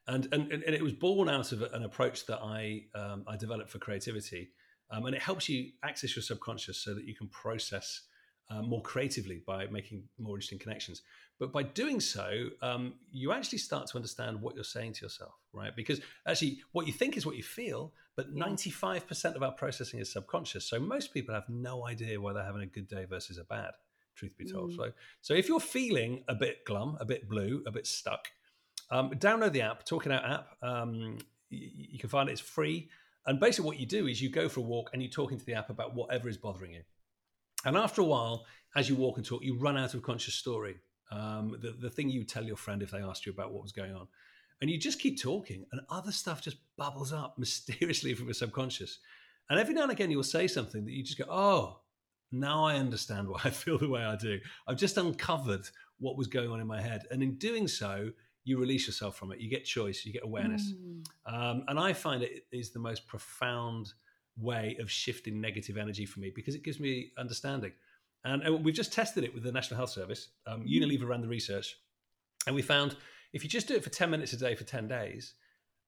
[0.07, 3.69] And, and, and it was born out of an approach that I, um, I developed
[3.69, 4.49] for creativity.
[4.89, 8.03] Um, and it helps you access your subconscious so that you can process
[8.49, 11.01] uh, more creatively by making more interesting connections.
[11.39, 15.33] But by doing so, um, you actually start to understand what you're saying to yourself,
[15.53, 15.75] right?
[15.75, 20.11] Because actually, what you think is what you feel, but 95% of our processing is
[20.11, 20.65] subconscious.
[20.65, 23.71] So most people have no idea why they're having a good day versus a bad,
[24.15, 24.71] truth be told.
[24.71, 24.77] Mm.
[24.77, 24.91] So,
[25.21, 28.29] so if you're feeling a bit glum, a bit blue, a bit stuck,
[28.89, 30.47] um, download the app, Talk It Out app.
[30.61, 31.17] Um,
[31.49, 32.89] you, you can find it, it's free.
[33.25, 35.45] And basically, what you do is you go for a walk and you talk into
[35.45, 36.81] the app about whatever is bothering you.
[37.65, 38.45] And after a while,
[38.75, 40.75] as you walk and talk, you run out of conscious story.
[41.11, 43.71] Um, the, the thing you tell your friend if they asked you about what was
[43.71, 44.07] going on.
[44.61, 48.99] And you just keep talking, and other stuff just bubbles up mysteriously from your subconscious.
[49.49, 51.79] And every now and again, you'll say something that you just go, oh,
[52.31, 54.39] now I understand why I feel the way I do.
[54.67, 55.67] I've just uncovered
[55.99, 57.03] what was going on in my head.
[57.11, 58.11] And in doing so,
[58.47, 59.41] you release yourself from it.
[59.41, 60.73] You get choice, you get awareness.
[60.73, 61.03] Mm.
[61.33, 63.91] Um, and I find it is the most profound
[64.37, 67.73] way of shifting negative energy for me because it gives me understanding.
[68.23, 70.29] And, and we've just tested it with the National Health Service.
[70.45, 70.69] Um, mm.
[70.69, 71.75] Unilever ran the research,
[72.45, 72.95] and we found
[73.33, 75.33] if you just do it for 10 minutes a day for 10 days,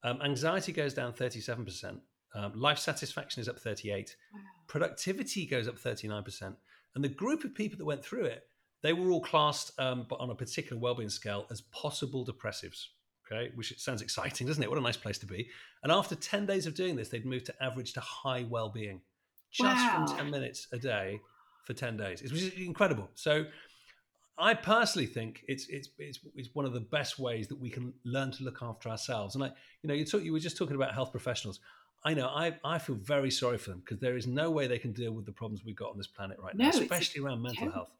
[0.04, 1.98] um, anxiety goes down 37%,
[2.34, 4.40] um, life satisfaction is up 38, wow.
[4.66, 6.54] productivity goes up 39%.
[6.94, 8.44] And the group of people that went through it,
[8.82, 12.86] they were all classed um, but on a particular well-being scale as possible depressives.
[13.30, 14.68] Okay, which sounds exciting, doesn't it?
[14.68, 15.48] What a nice place to be.
[15.84, 19.02] And after 10 days of doing this, they'd moved to average to high well-being
[19.52, 20.04] just wow.
[20.06, 21.20] from 10 minutes a day
[21.64, 23.08] for 10 days, which is incredible.
[23.14, 23.46] So
[24.40, 27.92] I personally think it's, it's it's it's one of the best ways that we can
[28.04, 29.34] learn to look after ourselves.
[29.34, 29.48] And I,
[29.82, 31.60] you know, you talk, you were just talking about health professionals.
[32.02, 34.78] I know I, I feel very sorry for them because there is no way they
[34.78, 37.58] can deal with the problems we've got on this planet right now, especially around mental
[37.58, 37.74] terrible.
[37.74, 37.90] health.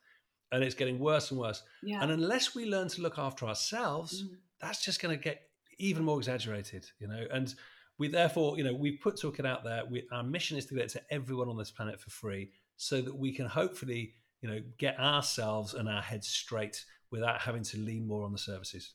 [0.52, 1.62] And it's getting worse and worse.
[1.82, 2.02] Yeah.
[2.02, 4.36] And unless we learn to look after ourselves, mm.
[4.60, 5.42] that's just going to get
[5.78, 7.24] even more exaggerated, you know.
[7.32, 7.54] And
[7.98, 9.84] we therefore, you know, we've put Talk It out there.
[9.88, 13.00] We, our mission is to get it to everyone on this planet for free, so
[13.00, 17.78] that we can hopefully, you know, get ourselves and our heads straight without having to
[17.78, 18.94] lean more on the services.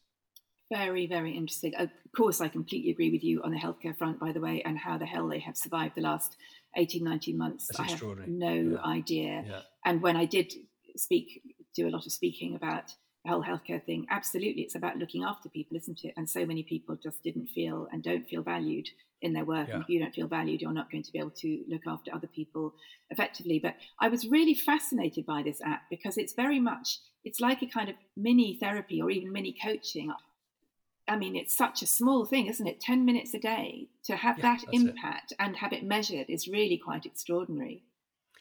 [0.71, 1.75] Very, very interesting.
[1.75, 4.77] Of course, I completely agree with you on the healthcare front, by the way, and
[4.77, 6.37] how the hell they have survived the last
[6.75, 7.67] 18, 19 months.
[7.67, 8.83] That's I have no yeah.
[8.83, 9.43] idea.
[9.47, 9.61] Yeah.
[9.85, 10.53] And when I did
[10.95, 11.41] speak,
[11.75, 12.93] do a lot of speaking about
[13.25, 16.13] the whole healthcare thing, absolutely, it's about looking after people, isn't it?
[16.15, 18.87] And so many people just didn't feel and don't feel valued
[19.21, 19.67] in their work.
[19.67, 19.75] Yeah.
[19.75, 22.13] And if you don't feel valued, you're not going to be able to look after
[22.13, 22.75] other people
[23.09, 23.59] effectively.
[23.61, 27.67] But I was really fascinated by this app because it's very much, it's like a
[27.67, 30.13] kind of mini therapy or even mini coaching.
[31.07, 32.79] I mean, it's such a small thing, isn't it?
[32.79, 35.37] 10 minutes a day to have yeah, that impact it.
[35.39, 37.83] and have it measured is really quite extraordinary.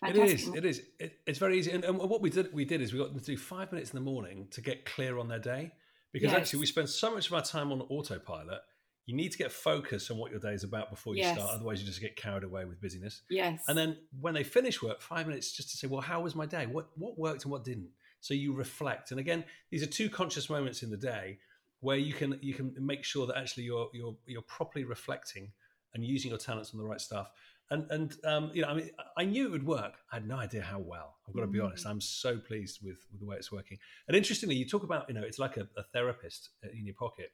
[0.01, 0.25] Fantastic.
[0.25, 0.49] It is.
[0.49, 0.83] It is.
[0.99, 1.71] It, it's very easy.
[1.71, 3.91] And, and, what we did, we did is we got them to do five minutes
[3.91, 5.73] in the morning to get clear on their day,
[6.13, 6.41] because yes.
[6.41, 8.61] actually we spend so much of our time on autopilot.
[9.07, 11.37] You need to get focused on what your day is about before you yes.
[11.37, 11.51] start.
[11.53, 13.23] Otherwise, you just get carried away with busyness.
[13.29, 13.63] Yes.
[13.69, 16.47] And then when they finish work, five minutes just to say, well, how was my
[16.47, 16.67] day?
[16.67, 17.91] What what worked and what didn't?
[18.21, 19.11] So you reflect.
[19.11, 21.39] And again, these are two conscious moments in the day
[21.81, 25.53] where you can you can make sure that actually you're you're you're properly reflecting
[25.93, 27.31] and using your talents on the right stuff.
[27.71, 29.95] And and um, you know, I mean, I knew it would work.
[30.13, 31.17] I had no idea how well.
[31.27, 31.87] I've got to be honest.
[31.87, 31.91] Mm.
[31.91, 33.79] I'm so pleased with, with the way it's working.
[34.07, 37.33] And interestingly, you talk about you know, it's like a, a therapist in your pocket.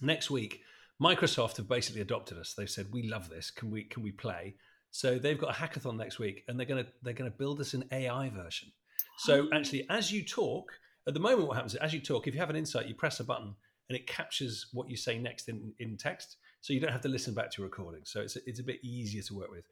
[0.00, 0.62] Next week,
[1.00, 2.54] Microsoft have basically adopted us.
[2.54, 3.50] They've said we love this.
[3.50, 4.56] Can we can we play?
[4.90, 7.84] So they've got a hackathon next week, and they're gonna they're gonna build us an
[7.92, 8.72] AI version.
[9.18, 10.72] So actually, as you talk,
[11.06, 12.94] at the moment, what happens is as you talk, if you have an insight, you
[12.94, 13.54] press a button
[13.88, 16.36] and it captures what you say next in, in text.
[16.60, 18.02] So you don't have to listen back to your recording.
[18.04, 19.64] So it's, it's a bit easier to work with.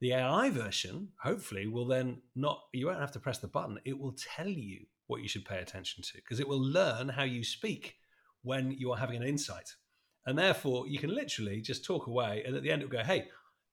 [0.00, 3.78] The AI version, hopefully, will then not, you won't have to press the button.
[3.84, 7.22] It will tell you what you should pay attention to because it will learn how
[7.22, 7.96] you speak
[8.42, 9.74] when you are having an insight.
[10.26, 12.42] And therefore, you can literally just talk away.
[12.46, 13.28] And at the end, it will go, hey,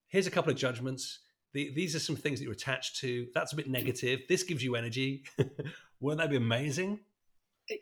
[0.08, 1.20] here's a couple of judgments.
[1.54, 3.26] The, these are some things that you're attached to.
[3.34, 4.20] That's a bit negative.
[4.28, 5.24] This gives you energy.
[6.00, 7.00] Wouldn't that be amazing?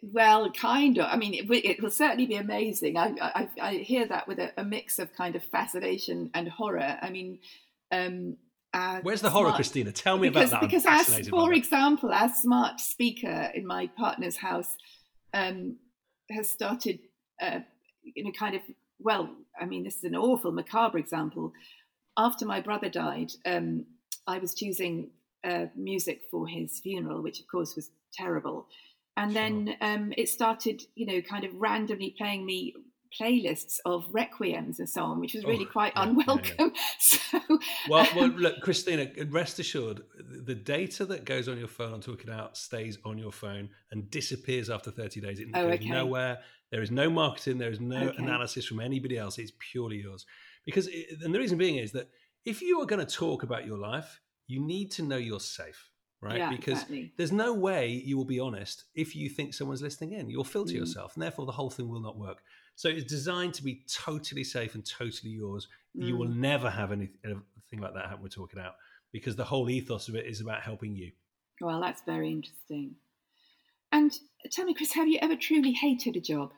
[0.02, 1.06] Well, kind of.
[1.06, 2.96] I mean, it, it will certainly be amazing.
[2.96, 6.98] I, I, I hear that with a, a, mix of kind of fascination and horror.
[7.00, 7.38] I mean,
[7.92, 8.36] um,
[9.02, 9.92] where's the horror, smart, Christina?
[9.92, 10.66] Tell me because, about that.
[10.68, 14.76] Because, as, for example, our smart speaker in my partner's house
[15.34, 15.76] um,
[16.30, 17.00] has started,
[17.40, 17.60] uh,
[18.02, 18.62] you know, kind of.
[18.98, 21.52] Well, I mean, this is an awful, macabre example.
[22.16, 23.86] After my brother died, um,
[24.26, 25.10] I was choosing
[25.42, 28.66] uh, music for his funeral, which of course was terrible
[29.20, 29.42] and sure.
[29.42, 32.74] then um, it started, you know, kind of randomly playing me
[33.20, 36.54] playlists of requiems and so on, which was really oh, quite yeah, unwelcome.
[36.58, 36.80] Yeah, yeah.
[37.00, 37.38] So,
[37.88, 42.22] well, well, look, Christina, rest assured, the data that goes on your phone on Talk
[42.22, 45.38] It Out stays on your phone and disappears after 30 days.
[45.38, 45.88] It oh, goes okay.
[45.88, 46.38] nowhere.
[46.70, 47.58] There is no marketing.
[47.58, 48.22] There is no okay.
[48.22, 49.38] analysis from anybody else.
[49.38, 50.24] It's purely yours.
[50.64, 52.08] Because, it, and the reason being is that
[52.46, 55.89] if you are going to talk about your life, you need to know you're safe
[56.20, 56.38] right?
[56.38, 57.12] Yeah, because exactly.
[57.16, 60.28] there's no way you will be honest if you think someone's listening in.
[60.28, 60.78] You'll filter mm.
[60.78, 62.42] yourself, and therefore the whole thing will not work.
[62.76, 65.68] So it's designed to be totally safe and totally yours.
[65.96, 66.06] Mm.
[66.06, 66.36] You will mm.
[66.36, 67.42] never have anything
[67.78, 68.22] like that happen.
[68.22, 68.74] We're talking about
[69.12, 71.12] because the whole ethos of it is about helping you.
[71.60, 72.96] Well, that's very interesting.
[73.92, 74.12] And
[74.50, 76.52] tell me, Chris, have you ever truly hated a job?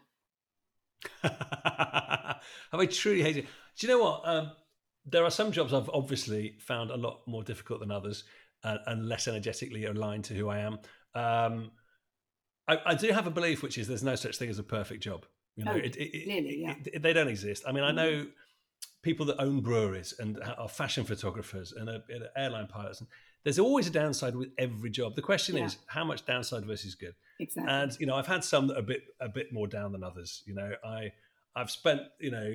[1.23, 2.41] have
[2.73, 3.47] I truly hated?
[3.79, 4.23] Do you know what?
[4.25, 4.53] Um,
[5.05, 8.25] there are some jobs I've obviously found a lot more difficult than others
[8.65, 10.79] and, and less energetically aligned to who I am.
[11.15, 11.71] Um,
[12.69, 15.03] I, I, do have a belief, which is there's no such thing as a perfect
[15.03, 15.27] job.
[15.57, 16.75] You know, oh, it, it, clearly, yeah.
[16.87, 17.65] it, they don't exist.
[17.67, 17.97] I mean, I mm.
[17.97, 18.27] know
[19.03, 23.09] people that own breweries and are fashion photographers and are, are airline pilots, and
[23.45, 25.17] there's always a downside with every job.
[25.17, 25.67] The question yeah.
[25.67, 27.15] is how much downside versus good.
[27.41, 27.73] Exactly.
[27.73, 30.03] And you know, I've had some that are a bit a bit more down than
[30.03, 30.43] others.
[30.47, 31.13] You know, I
[31.55, 32.53] I've spent you know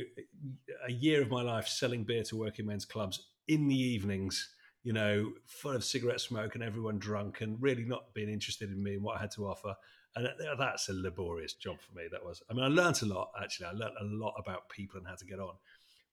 [0.88, 4.54] a year of my life selling beer to working men's clubs in the evenings.
[4.88, 8.82] You know, full of cigarette smoke and everyone drunk, and really not being interested in
[8.82, 9.76] me and what I had to offer.
[10.16, 12.06] And that's a laborious job for me.
[12.12, 12.42] That was.
[12.50, 13.32] I mean, I learned a lot.
[13.42, 15.56] Actually, I learned a lot about people and how to get on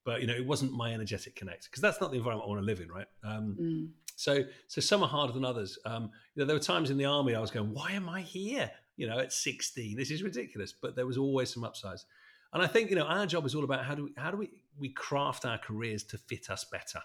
[0.04, 2.60] but you know it wasn't my energetic connect because that's not the environment I want
[2.60, 3.06] to live in, right?
[3.24, 3.88] Um, mm.
[4.16, 5.78] So so some are harder than others.
[5.84, 8.20] Um, you know, there were times in the army I was going, why am I
[8.20, 8.70] here?
[8.96, 10.72] You know, at 16, this is ridiculous.
[10.72, 12.06] But there was always some upsides,
[12.52, 14.36] and I think you know our job is all about how do we how do
[14.36, 17.00] we we craft our careers to fit us better,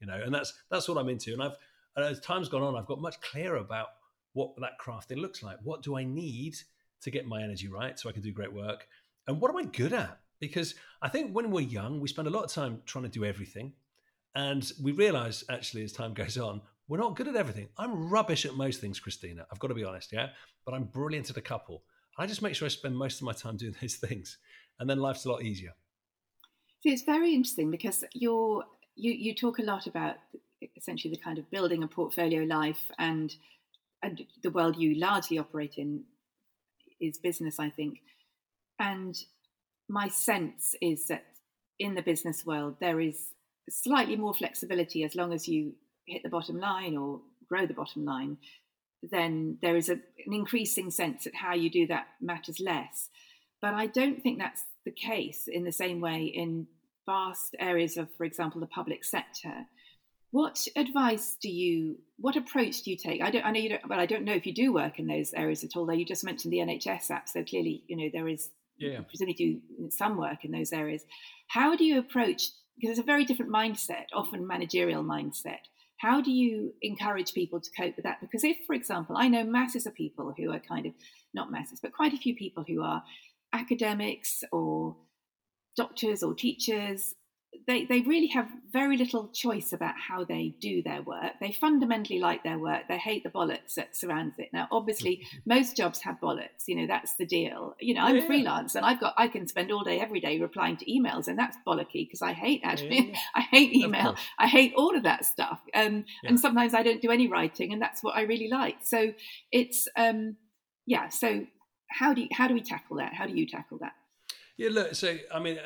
[0.00, 1.32] you know, and that's that's what I'm into.
[1.32, 1.56] And I've
[1.96, 3.88] and as time's gone on, I've got much clearer about
[4.32, 5.58] what that crafting looks like.
[5.62, 6.56] What do I need
[7.02, 8.86] to get my energy right so I can do great work?
[9.26, 10.20] And what am I good at?
[10.40, 13.24] because I think when we're young, we spend a lot of time trying to do
[13.24, 13.72] everything.
[14.34, 17.68] And we realize actually as time goes on, we're not good at everything.
[17.78, 19.46] I'm rubbish at most things, Christina.
[19.50, 20.28] I've got to be honest, yeah?
[20.64, 21.82] But I'm brilliant at a couple.
[22.18, 24.38] I just make sure I spend most of my time doing those things.
[24.78, 25.74] And then life's a lot easier.
[26.82, 28.64] See, it's very interesting because you're
[28.96, 30.16] you you talk a lot about
[30.76, 33.34] essentially the kind of building a portfolio life and
[34.02, 36.04] and the world you largely operate in
[37.00, 38.00] is business, I think.
[38.78, 39.16] And
[39.88, 41.24] my sense is that
[41.78, 43.28] in the business world, there is
[43.68, 45.74] slightly more flexibility as long as you
[46.06, 48.38] hit the bottom line or grow the bottom line.
[49.02, 53.08] Then there is a, an increasing sense that how you do that matters less.
[53.60, 56.66] But I don't think that's the case in the same way in
[57.06, 59.66] vast areas of, for example, the public sector.
[60.32, 63.22] What advice do you, what approach do you take?
[63.22, 65.06] I don't, I know you don't, well, I don't know if you do work in
[65.06, 65.86] those areas at all.
[65.86, 69.00] Though you just mentioned the NHS app, so clearly, you know, there is yeah.
[69.02, 71.02] presumably do some work in those areas.
[71.48, 72.50] How do you approach?
[72.76, 75.60] Because it's a very different mindset, often managerial mindset.
[75.98, 78.20] How do you encourage people to cope with that?
[78.20, 80.92] Because if, for example, I know masses of people who are kind of
[81.32, 83.02] not masses, but quite a few people who are
[83.52, 84.96] academics or
[85.76, 87.14] doctors or teachers
[87.66, 91.32] they, they really have very little choice about how they do their work.
[91.40, 92.82] They fundamentally like their work.
[92.88, 94.50] They hate the bollocks that surrounds it.
[94.52, 96.66] Now, obviously, most jobs have bollocks.
[96.66, 97.74] You know, that's the deal.
[97.80, 98.26] You know, I'm yeah.
[98.26, 101.38] freelance and I've got I can spend all day every day replying to emails, and
[101.38, 103.10] that's bollocky because I hate admin.
[103.12, 103.18] Yeah.
[103.34, 104.16] I hate email.
[104.38, 105.60] I hate all of that stuff.
[105.74, 106.30] Um, yeah.
[106.30, 108.76] And sometimes I don't do any writing, and that's what I really like.
[108.84, 109.12] So
[109.50, 110.36] it's um,
[110.86, 111.08] yeah.
[111.08, 111.46] So
[111.90, 113.14] how do you, how do we tackle that?
[113.14, 113.92] How do you tackle that?
[114.56, 114.94] Yeah, look.
[114.94, 115.58] So I mean,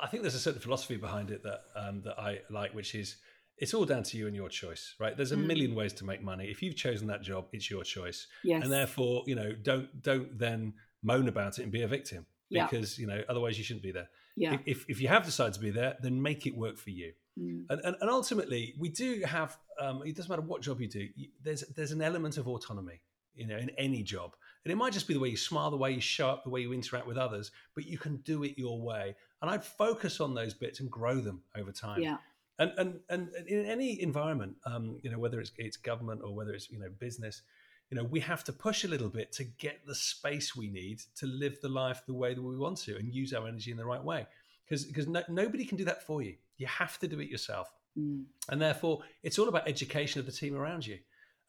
[0.00, 3.16] I think there's a certain philosophy behind it that um, that I like, which is
[3.58, 5.16] it's all down to you and your choice, right?
[5.16, 5.46] There's a mm.
[5.46, 6.46] million ways to make money.
[6.46, 8.62] If you've chosen that job, it's your choice, yes.
[8.64, 12.98] and therefore, you know, don't don't then moan about it and be a victim because
[12.98, 13.02] yeah.
[13.02, 14.08] you know otherwise you shouldn't be there.
[14.36, 14.58] Yeah.
[14.66, 17.12] If if you have decided to be there, then make it work for you.
[17.38, 17.64] Mm.
[17.70, 19.56] And, and, and ultimately, we do have.
[19.80, 21.08] Um, it doesn't matter what job you do.
[21.42, 23.00] There's there's an element of autonomy,
[23.34, 24.34] you know, in any job.
[24.64, 26.50] And it might just be the way you smile, the way you show up, the
[26.50, 29.14] way you interact with others, but you can do it your way.
[29.40, 32.00] And I'd focus on those bits and grow them over time.
[32.00, 32.18] Yeah.
[32.58, 36.52] And and and in any environment, um, you know, whether it's it's government or whether
[36.52, 37.42] it's you know business,
[37.90, 41.00] you know, we have to push a little bit to get the space we need
[41.16, 43.76] to live the life the way that we want to and use our energy in
[43.76, 44.26] the right way.
[44.64, 46.36] Because because no, nobody can do that for you.
[46.58, 47.72] You have to do it yourself.
[47.98, 48.24] Mm.
[48.48, 50.98] And therefore, it's all about education of the team around you.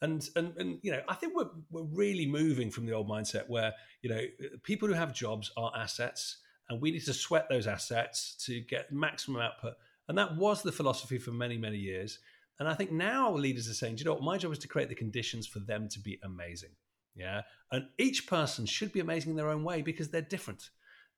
[0.03, 3.47] And, and and you know, I think we're we're really moving from the old mindset
[3.47, 4.21] where you know
[4.61, 8.91] people who have jobs are assets, and we need to sweat those assets to get
[8.91, 9.75] maximum output.
[10.09, 12.19] And that was the philosophy for many many years.
[12.59, 14.67] And I think now our leaders are saying, you know what, my job is to
[14.67, 16.71] create the conditions for them to be amazing.
[17.15, 20.69] Yeah, and each person should be amazing in their own way because they're different,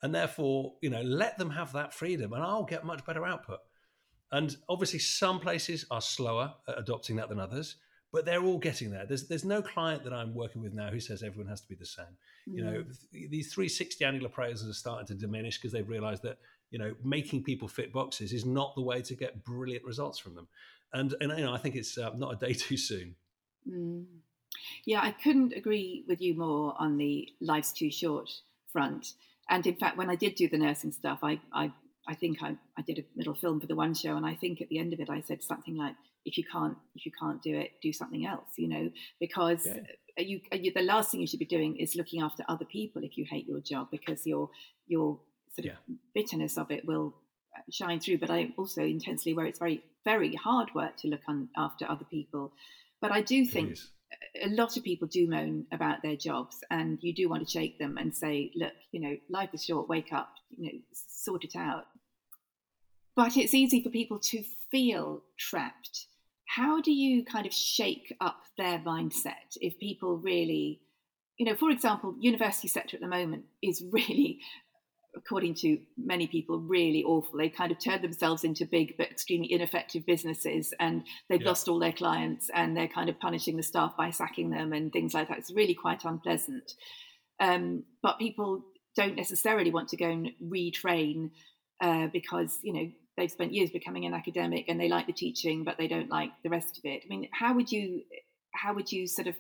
[0.03, 3.61] and therefore, you know, let them have that freedom, and I'll get much better output.
[4.31, 7.77] And obviously, some places are slower at adopting that than others
[8.15, 9.05] but they're all getting there.
[9.05, 11.75] There's there's no client that I'm working with now who says everyone has to be
[11.75, 12.15] the same.
[12.45, 13.29] You know, mm.
[13.29, 16.37] these 360 annual appraisals are starting to diminish because they've realised that
[16.71, 20.33] you know making people fit boxes is not the way to get brilliant results from
[20.33, 20.47] them.
[20.93, 23.15] And and you know, I think it's uh, not a day too soon.
[23.69, 24.05] Mm.
[24.85, 28.29] Yeah, I couldn't agree with you more on the life's too short
[28.71, 29.07] front.
[29.49, 31.73] And in fact, when I did do the nursing stuff, I I
[32.07, 34.61] I think I, I did a middle film for the one show, and I think
[34.61, 37.41] at the end of it, I said something like, if you can't if you can't
[37.41, 40.23] do it do something else you know because yeah.
[40.23, 43.17] you, you, the last thing you should be doing is looking after other people if
[43.17, 44.49] you hate your job because your
[44.87, 45.19] your
[45.55, 45.95] sort of yeah.
[46.13, 47.15] bitterness of it will
[47.55, 51.21] uh, shine through but i also intensely where it's very very hard work to look
[51.27, 52.51] on, after other people
[53.01, 53.77] but i do think
[54.43, 57.77] a lot of people do moan about their jobs and you do want to shake
[57.79, 61.55] them and say look you know life is short wake up you know sort it
[61.55, 61.85] out
[63.15, 66.07] but it's easy for people to feel trapped
[66.47, 70.81] how do you kind of shake up their mindset if people really,
[71.37, 74.39] you know, for example, university sector at the moment is really
[75.15, 77.37] according to many people, really awful.
[77.37, 81.47] They kind of turned themselves into big but extremely ineffective businesses, and they've yeah.
[81.47, 84.91] lost all their clients, and they're kind of punishing the staff by sacking them and
[84.91, 85.37] things like that.
[85.37, 86.73] It's really quite unpleasant.
[87.39, 88.63] Um, but people
[88.95, 91.31] don't necessarily want to go and retrain
[91.81, 95.63] uh, because you know they've spent years becoming an academic and they like the teaching,
[95.63, 97.03] but they don't like the rest of it.
[97.03, 98.03] I mean, how would you
[98.53, 99.35] how would you sort of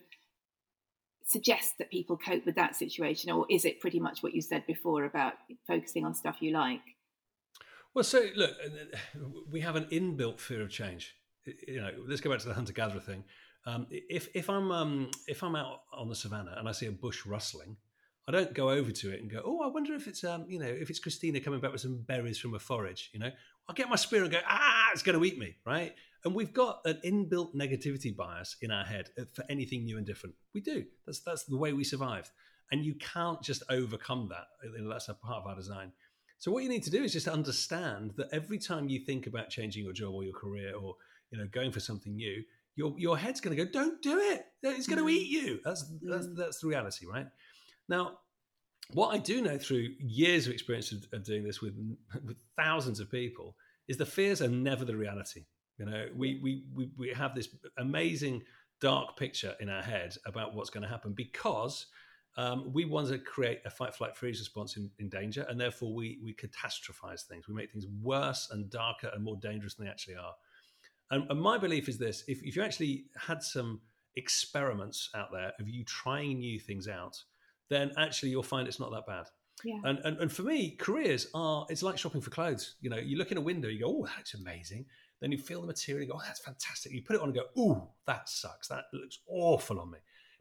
[1.25, 4.65] suggest that people cope with that situation, or is it pretty much what you said
[4.67, 5.33] before about
[5.67, 6.81] focusing on stuff you like?
[7.93, 8.51] Well, so look,
[9.51, 11.15] we have an inbuilt fear of change.
[11.67, 13.23] You know, let's go back to the hunter gatherer thing.
[13.65, 16.91] Um, if if I'm um, if I'm out on the savannah and I see a
[16.91, 17.77] bush rustling,
[18.27, 20.59] I don't go over to it and go, "Oh, I wonder if it's um, you
[20.59, 23.31] know, if it's Christina coming back with some berries from a forage." You know,
[23.69, 25.93] I get my spear and go, "Ah, it's going to eat me!" Right?
[26.23, 30.35] And we've got an inbuilt negativity bias in our head for anything new and different.
[30.55, 30.85] We do.
[31.05, 32.31] That's that's the way we survive.
[32.71, 34.45] And you can't just overcome that.
[34.89, 35.91] That's a part of our design.
[36.39, 39.49] So what you need to do is just understand that every time you think about
[39.49, 40.95] changing your job or your career or
[41.31, 42.43] you know going for something new,
[42.75, 44.45] your your head's going to go, "Don't do it.
[44.63, 46.35] It's going to eat you." That's that's mm.
[46.35, 47.27] that's the reality, right?
[47.87, 48.19] Now,
[48.91, 51.75] what I do know through years of experience of, of doing this with
[52.25, 53.55] with thousands of people
[53.87, 55.45] is the fears are never the reality.
[55.77, 58.43] You know, we we we, we have this amazing
[58.81, 61.87] dark picture in our head about what's going to happen because
[62.37, 65.93] um, we want to create a fight, flight, freeze response in, in, danger, and therefore
[65.93, 67.47] we we catastrophize things.
[67.47, 70.33] We make things worse and darker and more dangerous than they actually are.
[71.11, 73.81] And, and my belief is this: if, if you actually had some
[74.17, 77.23] experiments out there of you trying new things out,
[77.69, 79.25] then actually you'll find it's not that bad.
[79.63, 79.79] Yeah.
[79.83, 82.75] And, and and for me, careers are it's like shopping for clothes.
[82.81, 84.85] You know, you look in a window, you go, oh, that's amazing.
[85.21, 86.91] Then you feel the material, you go, oh, that's fantastic.
[86.91, 88.67] You put it on and go, oh, that sucks.
[88.67, 89.99] That looks awful on me.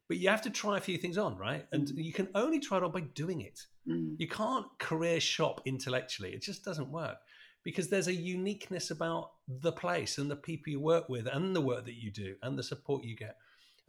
[0.09, 1.67] But you have to try a few things on, right?
[1.73, 2.05] And mm.
[2.05, 3.61] you can only try it on by doing it.
[3.89, 4.17] Mm.
[4.19, 6.33] You can't career shop intellectually.
[6.33, 7.17] It just doesn't work
[7.63, 11.61] because there's a uniqueness about the place and the people you work with and the
[11.61, 13.37] work that you do and the support you get.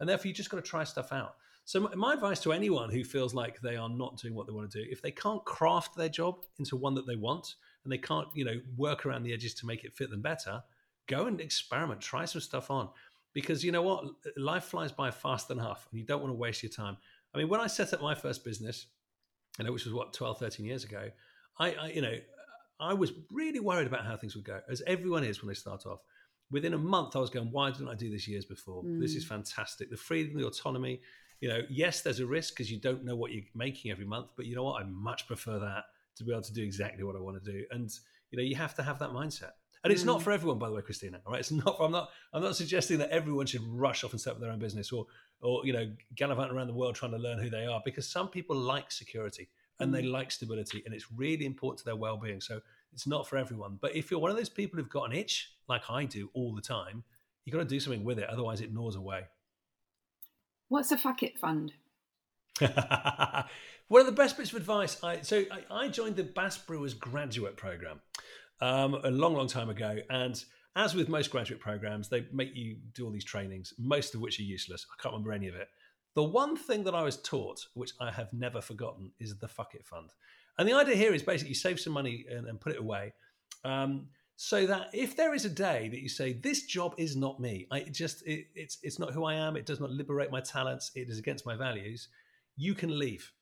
[0.00, 1.34] And therefore, you just got to try stuff out.
[1.66, 4.70] So, my advice to anyone who feels like they are not doing what they want
[4.70, 7.98] to do, if they can't craft their job into one that they want and they
[7.98, 10.62] can't, you know, work around the edges to make it fit them better,
[11.08, 12.88] go and experiment, try some stuff on.
[13.34, 14.04] Because you know what?
[14.36, 16.98] Life flies by fast enough and you don't want to waste your time.
[17.34, 18.86] I mean, when I set up my first business,
[19.58, 21.10] you know, which was what, 12, 13 years ago,
[21.58, 22.16] I, I you know,
[22.78, 25.84] I was really worried about how things would go, as everyone is when they start
[25.84, 25.98] off.
[26.48, 28.84] Within a month, I was going, why didn't I do this years before?
[28.84, 29.00] Mm.
[29.00, 29.30] This is mm.
[29.30, 29.90] fantastic.
[29.90, 31.00] The freedom, the autonomy.
[31.40, 34.28] You know, yes, there's a risk because you don't know what you're making every month,
[34.36, 34.82] but you know what?
[34.82, 35.84] I much prefer that
[36.16, 37.64] to be able to do exactly what I want to do.
[37.70, 37.90] And,
[38.30, 39.52] you know, you have to have that mindset.
[39.84, 40.06] And it's mm.
[40.06, 41.20] not for everyone, by the way, Christina.
[41.24, 41.76] All right, it's not.
[41.78, 42.10] I'm not.
[42.32, 45.06] I'm not suggesting that everyone should rush off and set up their own business or,
[45.40, 47.80] or you know, gallivant around the world trying to learn who they are.
[47.84, 49.94] Because some people like security and mm.
[49.94, 52.40] they like stability, and it's really important to their well-being.
[52.40, 52.60] So
[52.92, 53.78] it's not for everyone.
[53.80, 56.54] But if you're one of those people who've got an itch, like I do all
[56.54, 57.04] the time,
[57.44, 58.28] you've got to do something with it.
[58.28, 59.22] Otherwise, it gnaws away.
[60.68, 61.72] What's a fuck it fund?
[62.60, 65.02] one of the best bits of advice.
[65.02, 68.00] I so I, I joined the Bass Brewers graduate program
[68.60, 69.98] um, a long, long time ago.
[70.10, 70.42] And
[70.74, 74.38] as with most graduate programs, they make you do all these trainings, most of which
[74.40, 74.86] are useless.
[74.90, 75.68] I can't remember any of it.
[76.14, 79.74] The one thing that I was taught, which I have never forgotten, is the fuck
[79.74, 80.10] it fund.
[80.58, 83.12] And the idea here is basically save some money and, and put it away.
[83.64, 87.40] Um, so that if there is a day that you say this job is not
[87.40, 90.40] me, I just it, it's it's not who I am, it does not liberate my
[90.40, 92.08] talents, it is against my values,
[92.56, 93.32] you can leave,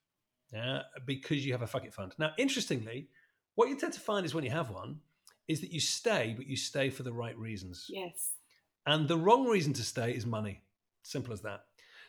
[0.52, 2.14] yeah, because you have a fuck it fund.
[2.18, 3.09] Now, interestingly,
[3.57, 5.00] what you tend to find is when you have one,
[5.48, 7.87] is that you stay, but you stay for the right reasons.
[7.88, 8.33] Yes.
[8.87, 10.62] And the wrong reason to stay is money.
[11.02, 11.64] Simple as that.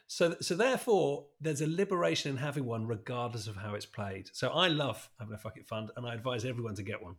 [0.07, 4.29] So, so therefore, there's a liberation in having one, regardless of how it's played.
[4.33, 7.15] So, I love having a fuck it fund, and I advise everyone to get one.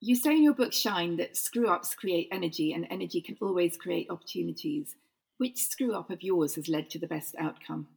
[0.00, 3.76] You say in your book Shine that screw ups create energy, and energy can always
[3.76, 4.94] create opportunities.
[5.38, 7.88] Which screw up of yours has led to the best outcome?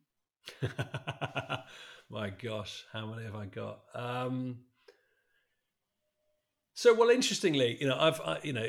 [2.10, 3.82] My gosh, how many have I got?
[3.94, 4.60] Um,
[6.74, 8.68] so, well, interestingly, you know, I've, I, you know,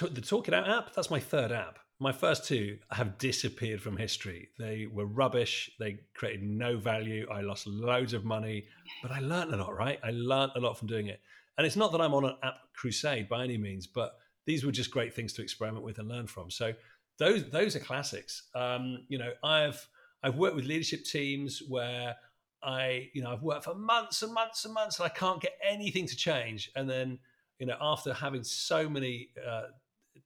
[0.00, 1.78] the Talk It Out app, that's my third app.
[1.98, 4.48] My first two have disappeared from history.
[4.58, 5.70] They were rubbish.
[5.78, 7.26] They created no value.
[7.30, 8.66] I lost loads of money,
[9.02, 9.98] but I learned a lot, right?
[10.02, 11.20] I learned a lot from doing it.
[11.58, 14.72] And it's not that I'm on an app crusade by any means, but these were
[14.72, 16.50] just great things to experiment with and learn from.
[16.50, 16.72] So
[17.18, 18.44] those those are classics.
[18.54, 19.86] Um, you know, I've
[20.22, 22.16] I've worked with leadership teams where
[22.62, 25.52] I, you know, I've worked for months and months and months, and I can't get
[25.66, 26.70] anything to change.
[26.74, 27.18] And then,
[27.58, 29.66] you know, after having so many uh,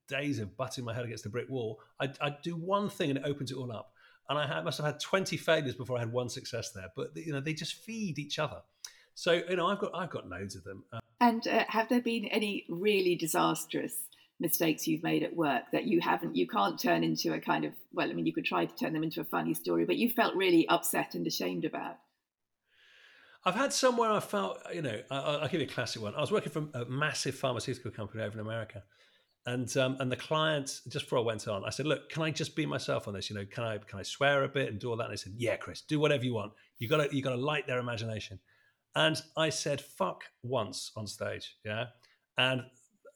[0.08, 3.18] days of butting my head against the brick wall, I'd, I'd do one thing and
[3.18, 3.92] it opens it all up.
[4.28, 6.86] And I must have had 20 failures before I had one success there.
[6.96, 8.62] But you know, they just feed each other.
[9.14, 10.84] So you know, I've got I've got loads of them.
[11.20, 13.94] And uh, have there been any really disastrous
[14.40, 17.72] mistakes you've made at work that you haven't you can't turn into a kind of
[17.92, 20.08] well i mean you could try to turn them into a funny story but you
[20.08, 21.96] felt really upset and ashamed about
[23.44, 26.14] I've had somewhere I felt, you know, I, will give you a classic one.
[26.14, 28.82] I was working for a massive pharmaceutical company over in America,
[29.46, 32.30] and um, and the client just before I went on, I said, "Look, can I
[32.30, 33.30] just be myself on this?
[33.30, 35.16] You know, can I can I swear a bit and do all that?" And they
[35.16, 36.52] said, "Yeah, Chris, do whatever you want.
[36.78, 38.38] You got to you got to light their imagination."
[38.94, 41.86] And I said, "Fuck" once on stage, yeah,
[42.36, 42.62] and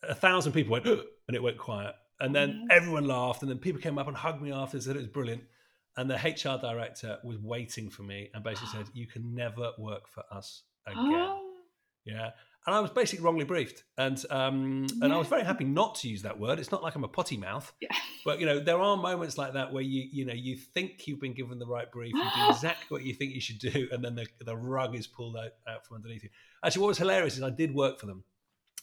[0.02, 0.86] a thousand people went,
[1.28, 1.94] and it went quiet.
[2.20, 2.66] And then mm-hmm.
[2.70, 5.08] everyone laughed, and then people came up and hugged me after and said it was
[5.08, 5.42] brilliant.
[5.96, 10.08] And the HR director was waiting for me and basically said, "You can never work
[10.08, 11.40] for us again."
[12.04, 12.30] yeah,
[12.66, 16.08] and I was basically wrongly briefed, and um, and I was very happy not to
[16.08, 16.58] use that word.
[16.58, 17.88] It's not like I'm a potty mouth, yeah.
[18.24, 21.20] but you know there are moments like that where you you know you think you've
[21.20, 24.02] been given the right brief, you do exactly what you think you should do, and
[24.02, 26.30] then the, the rug is pulled out, out from underneath you.
[26.64, 28.24] Actually, what was hilarious is I did work for them,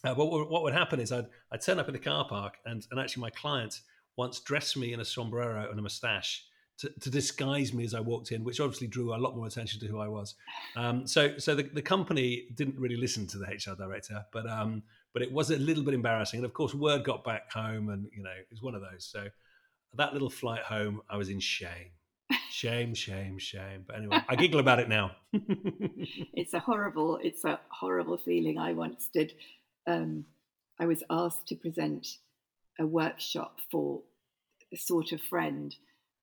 [0.03, 2.57] uh, but what, what would happen is I'd, I'd turn up in the car park,
[2.65, 3.81] and, and actually, my client
[4.15, 6.45] once dressed me in a sombrero and a mustache
[6.81, 9.79] to, to, disguise me as I walked in, which obviously drew a lot more attention
[9.79, 10.35] to who I was.
[10.75, 14.83] Um, so, so the, the company didn't really listen to the HR director, but um,
[15.13, 16.39] but it was a little bit embarrassing.
[16.39, 19.05] And of course, word got back home, and you know, it was one of those.
[19.05, 19.27] So,
[19.95, 21.91] that little flight home, I was in shame.
[22.49, 23.83] Shame, shame, shame.
[23.87, 25.11] But anyway, I giggle about it now.
[25.33, 28.57] it's a horrible, it's a horrible feeling.
[28.57, 29.33] I once did
[29.87, 30.25] um,
[30.79, 32.07] I was asked to present
[32.79, 34.01] a workshop for
[34.73, 35.75] a sort of friend,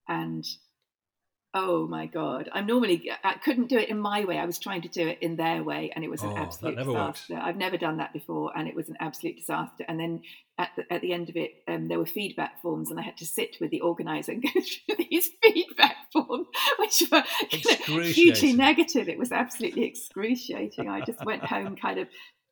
[0.08, 0.44] and
[1.54, 4.38] oh my god, I'm normally I couldn't do it in my way.
[4.38, 6.76] I was trying to do it in their way, and it was an oh, absolute
[6.76, 7.34] disaster.
[7.34, 7.44] Worked.
[7.44, 9.84] I've never done that before, and it was an absolute disaster.
[9.88, 10.22] And then
[10.58, 13.16] at the, at the end of it, um, there were feedback forms, and I had
[13.18, 16.46] to sit with the organizer and go through these feedback forms,
[16.78, 17.24] which were
[18.02, 19.08] hugely negative.
[19.08, 20.88] It was absolutely excruciating.
[20.88, 22.08] I just went home kind of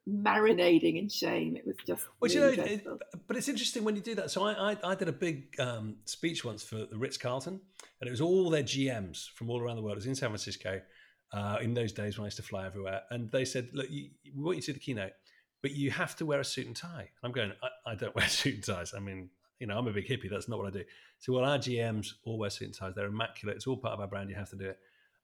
[0.09, 1.57] marinating in shame.
[1.57, 2.03] It was just.
[2.21, 2.87] Well, really you know, it,
[3.27, 4.31] but it's interesting when you do that.
[4.31, 7.61] So I, I, I did a big um, speech once for the Ritz Carlton,
[8.01, 9.95] and it was all their GMs from all around the world.
[9.95, 10.81] It was in San Francisco
[11.33, 14.11] uh, in those days when I used to fly everywhere, and they said, "Look, you,
[14.35, 15.13] we want you to do the keynote,
[15.63, 18.29] but you have to wear a suit and tie." I'm going, I, I don't wear
[18.29, 18.95] suit and ties.
[18.95, 20.31] I mean, you know, I'm a big hippie.
[20.31, 20.85] That's not what I do.
[21.19, 22.95] So, well, our GMs all wear suit and ties.
[22.95, 23.57] They're immaculate.
[23.57, 24.31] It's all part of our brand.
[24.31, 24.79] You have to do it.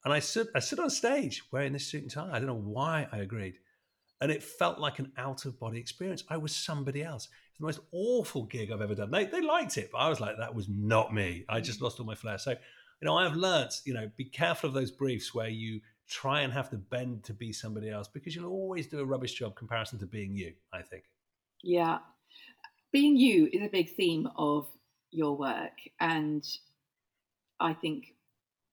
[0.05, 2.29] And I stood, I stood on stage wearing this suit and tie.
[2.33, 3.55] I don't know why I agreed
[4.23, 6.23] and it felt like an out of body experience.
[6.29, 7.25] I was somebody else.
[7.25, 9.11] It's the most awful gig I've ever done.
[9.11, 11.45] They, they liked it, but I was like, that was not me.
[11.49, 11.83] I just mm.
[11.83, 12.39] lost all my flair.
[12.39, 12.57] So, you
[13.03, 16.53] know, I have learnt, you know, be careful of those briefs where you try and
[16.53, 19.99] have to bend to be somebody else because you'll always do a rubbish job comparison
[19.99, 21.03] to being you, I think.
[21.65, 21.99] Yeah.
[22.93, 24.69] Being you is a big theme of
[25.11, 25.73] your work.
[25.99, 26.47] And
[27.59, 28.15] I think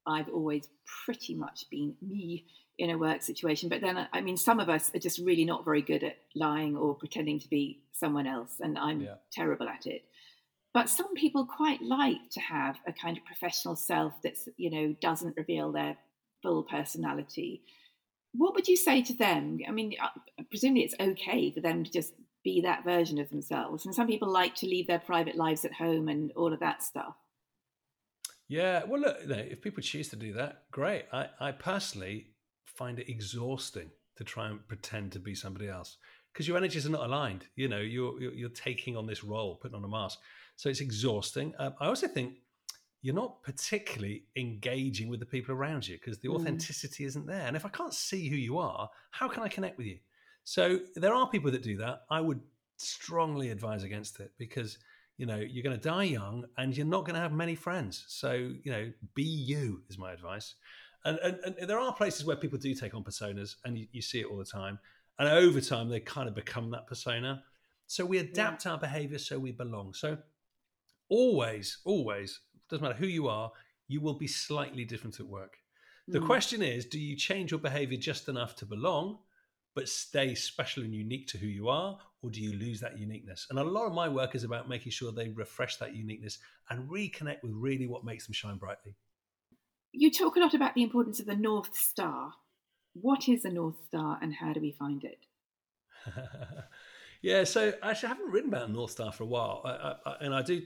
[0.06, 0.70] I've always
[1.06, 2.46] pretty much been me
[2.80, 3.70] in a work situation.
[3.70, 6.76] But then, I mean, some of us are just really not very good at lying
[6.78, 9.16] or pretending to be someone else, and I'm yeah.
[9.32, 10.06] terrible at it.
[10.74, 14.96] But some people quite like to have a kind of professional self that's, you know,
[15.02, 15.98] doesn't reveal their
[16.42, 17.64] full personality.
[18.34, 19.60] What would you say to them?
[19.68, 22.14] I mean, uh, presumably it's okay for them to just
[22.44, 23.86] be that version of themselves.
[23.86, 26.82] And some people like to leave their private lives at home and all of that
[26.82, 27.16] stuff.
[28.48, 31.06] Yeah, well, look, if people choose to do that, great.
[31.12, 32.28] I, I personally
[32.80, 35.98] find it exhausting to try and pretend to be somebody else
[36.32, 37.44] because your energies are not aligned.
[37.56, 40.20] You know, you're, you're, you're taking on this role, putting on a mask,
[40.56, 41.54] so it's exhausting.
[41.60, 42.36] Um, I also think
[43.02, 46.36] you're not particularly engaging with the people around you because the mm.
[46.36, 47.46] authenticity isn't there.
[47.48, 50.00] And if I can't see who you are, how can I connect with you?
[50.46, 52.04] So there are people that do that.
[52.10, 52.40] I would
[52.78, 54.78] strongly advise against it because
[55.18, 58.06] you know you're going to die young and you're not going to have many friends.
[58.08, 58.32] So
[58.64, 60.56] you know, be you is my advice.
[61.06, 64.02] And, and, and, there are places where people do take on personas, and you, you,
[64.02, 64.80] see it all the time.
[65.18, 67.44] And over time, they kind of become that persona.
[67.88, 68.74] So we adapt yeah.
[68.74, 69.94] our behavior so we belong.
[69.94, 70.18] So
[71.10, 73.52] always, always, doesn't matter who you are,
[73.88, 75.58] you will be slightly different at work.
[76.08, 76.26] The mm.
[76.26, 79.20] question is do you change your behavior just enough to belong,
[79.76, 83.48] but stay special and unique to who you are, or do you lose that uniqueness?
[83.50, 86.40] And a lot of my work is about making sure they refresh that uniqueness
[86.70, 88.96] and reconnect with really what makes them shine brightly
[89.92, 92.34] you talk a lot about the importance of the North Star.
[92.94, 95.26] What is a North Star and how do we find it?
[97.22, 100.16] yeah, so actually, I haven't written about the North Star for a while, I, I,
[100.22, 100.62] and I do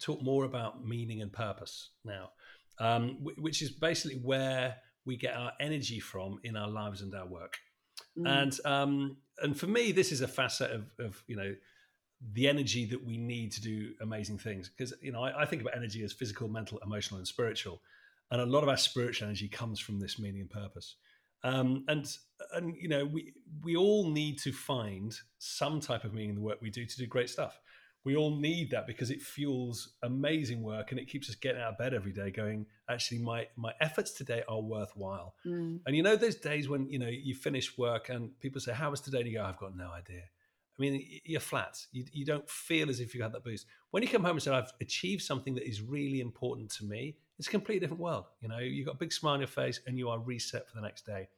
[0.00, 2.30] talk more about meaning and purpose now,
[2.78, 7.26] um, which is basically where we get our energy from in our lives and our
[7.26, 7.58] work.
[8.18, 8.42] Mm.
[8.42, 11.54] And um, and for me, this is a facet of, of you know
[12.32, 14.70] the energy that we need to do amazing things.
[14.70, 17.82] Because you know, I, I think about energy as physical, mental, emotional, and spiritual,
[18.30, 20.96] and a lot of our spiritual energy comes from this meaning and purpose.
[21.42, 22.06] Um, and
[22.54, 26.40] and you know, we we all need to find some type of meaning in the
[26.40, 27.60] work we do to do great stuff.
[28.04, 31.72] We all need that because it fuels amazing work and it keeps us getting out
[31.72, 35.34] of bed every day, going, actually, my my efforts today are worthwhile.
[35.46, 35.80] Mm.
[35.86, 38.90] And you know, those days when you know you finish work and people say, "How
[38.90, 40.22] was today?" and you go, "I've got no idea."
[40.78, 41.78] I mean, you're flat.
[41.92, 43.66] You, you don't feel as if you had that boost.
[43.90, 47.16] When you come home and say, I've achieved something that is really important to me,
[47.38, 48.24] it's a completely different world.
[48.40, 50.76] You know, you've got a big smile on your face and you are reset for
[50.76, 51.28] the next day.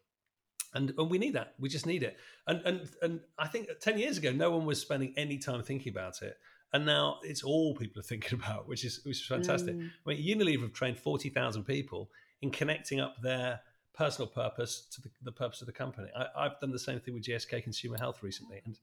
[0.75, 1.55] And, and we need that.
[1.59, 2.19] We just need it.
[2.47, 5.91] And, and, and I think 10 years ago, no one was spending any time thinking
[5.91, 6.37] about it.
[6.73, 9.75] And now it's all people are thinking about, which is, which is fantastic.
[9.75, 9.91] Mm.
[10.07, 12.11] I mean, Unilever have trained 40,000 people
[12.43, 13.61] in connecting up their
[13.95, 16.09] personal purpose to the, the purpose of the company.
[16.15, 18.61] I, have done the same thing with GSK Consumer Health recently.
[18.67, 18.77] And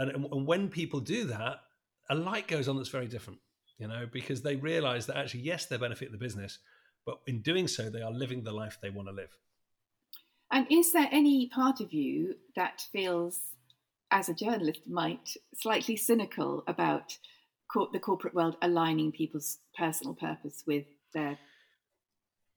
[0.00, 1.60] and, and when people do that,
[2.08, 3.38] a light goes on that's very different,
[3.80, 6.58] you know, because they realize that actually, yes, they benefit the business,
[7.06, 9.30] but in doing so, they are living the life they want to live.
[10.52, 13.38] And is there any part of you that feels,
[14.10, 17.16] as a journalist might, slightly cynical about
[17.92, 21.38] the corporate world aligning people's personal purpose with their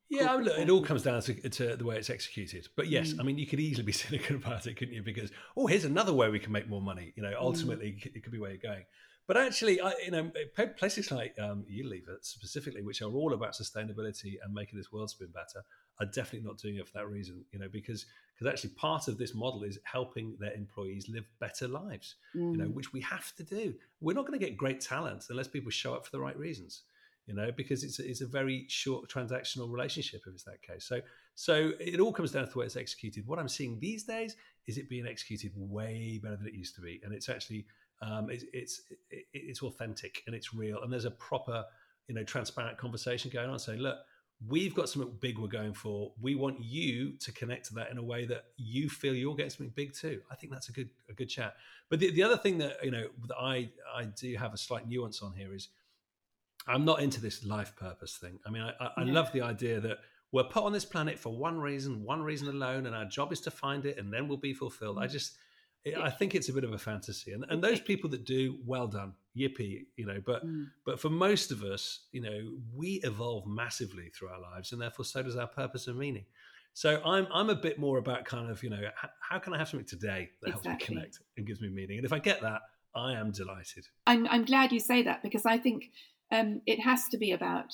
[0.09, 2.67] yeah, look, it all comes down to, to, the way it's executed.
[2.75, 3.19] But yes, mm.
[3.19, 5.01] I mean, you could easily be cynical about it, couldn't you?
[5.01, 7.13] Because oh, here's another way we can make more money.
[7.15, 8.15] You know, ultimately, mm.
[8.15, 8.83] it could be where you're going.
[9.25, 10.31] But actually, I, you know,
[10.77, 15.29] places like um, Unilever specifically, which are all about sustainability and making this world spin
[15.33, 15.63] better,
[15.99, 17.45] are definitely not doing it for that reason.
[17.51, 21.67] You know, because because actually part of this model is helping their employees live better
[21.67, 22.15] lives.
[22.35, 22.51] Mm.
[22.51, 22.73] You know, mm.
[22.73, 23.73] which we have to do.
[24.01, 26.83] We're not going to get great talent unless people show up for the right reasons
[27.25, 30.85] you know, because it's it's a very short transactional relationship if it's that case.
[30.85, 30.99] So
[31.35, 33.25] so it all comes down to the way it's executed.
[33.25, 34.35] What I'm seeing these days
[34.67, 37.65] is it being executed way better than it used to be, and it's actually
[38.03, 38.81] um, it's it's
[39.11, 41.65] it's authentic and it's real, and there's a proper
[42.07, 43.97] you know transparent conversation going on, saying, look.
[44.49, 46.11] We've got something big we're going for.
[46.19, 49.51] We want you to connect to that in a way that you feel you're getting
[49.51, 50.19] something big too.
[50.29, 51.55] I think that's a good a good chat.
[51.87, 54.85] But the, the other thing that you know that I I do have a slight
[54.85, 55.69] nuance on here is
[56.67, 58.39] I'm not into this life purpose thing.
[58.45, 59.99] I mean, I, I, I love the idea that
[60.31, 63.41] we're put on this planet for one reason, one reason alone, and our job is
[63.41, 64.97] to find it, and then we'll be fulfilled.
[64.97, 65.11] I mm.
[65.11, 65.37] just,
[66.01, 68.87] I think it's a bit of a fantasy, and and those people that do, well
[68.87, 70.21] done, yippee, you know.
[70.25, 70.67] But mm.
[70.85, 75.03] but for most of us, you know, we evolve massively through our lives, and therefore
[75.03, 76.25] so does our purpose and meaning.
[76.73, 78.81] So I'm I'm a bit more about kind of you know
[79.19, 80.71] how can I have something today that exactly.
[80.71, 82.61] helps me connect and gives me meaning, and if I get that,
[82.95, 83.85] I am delighted.
[84.07, 85.91] I'm I'm glad you say that because I think
[86.31, 87.73] um, it has to be about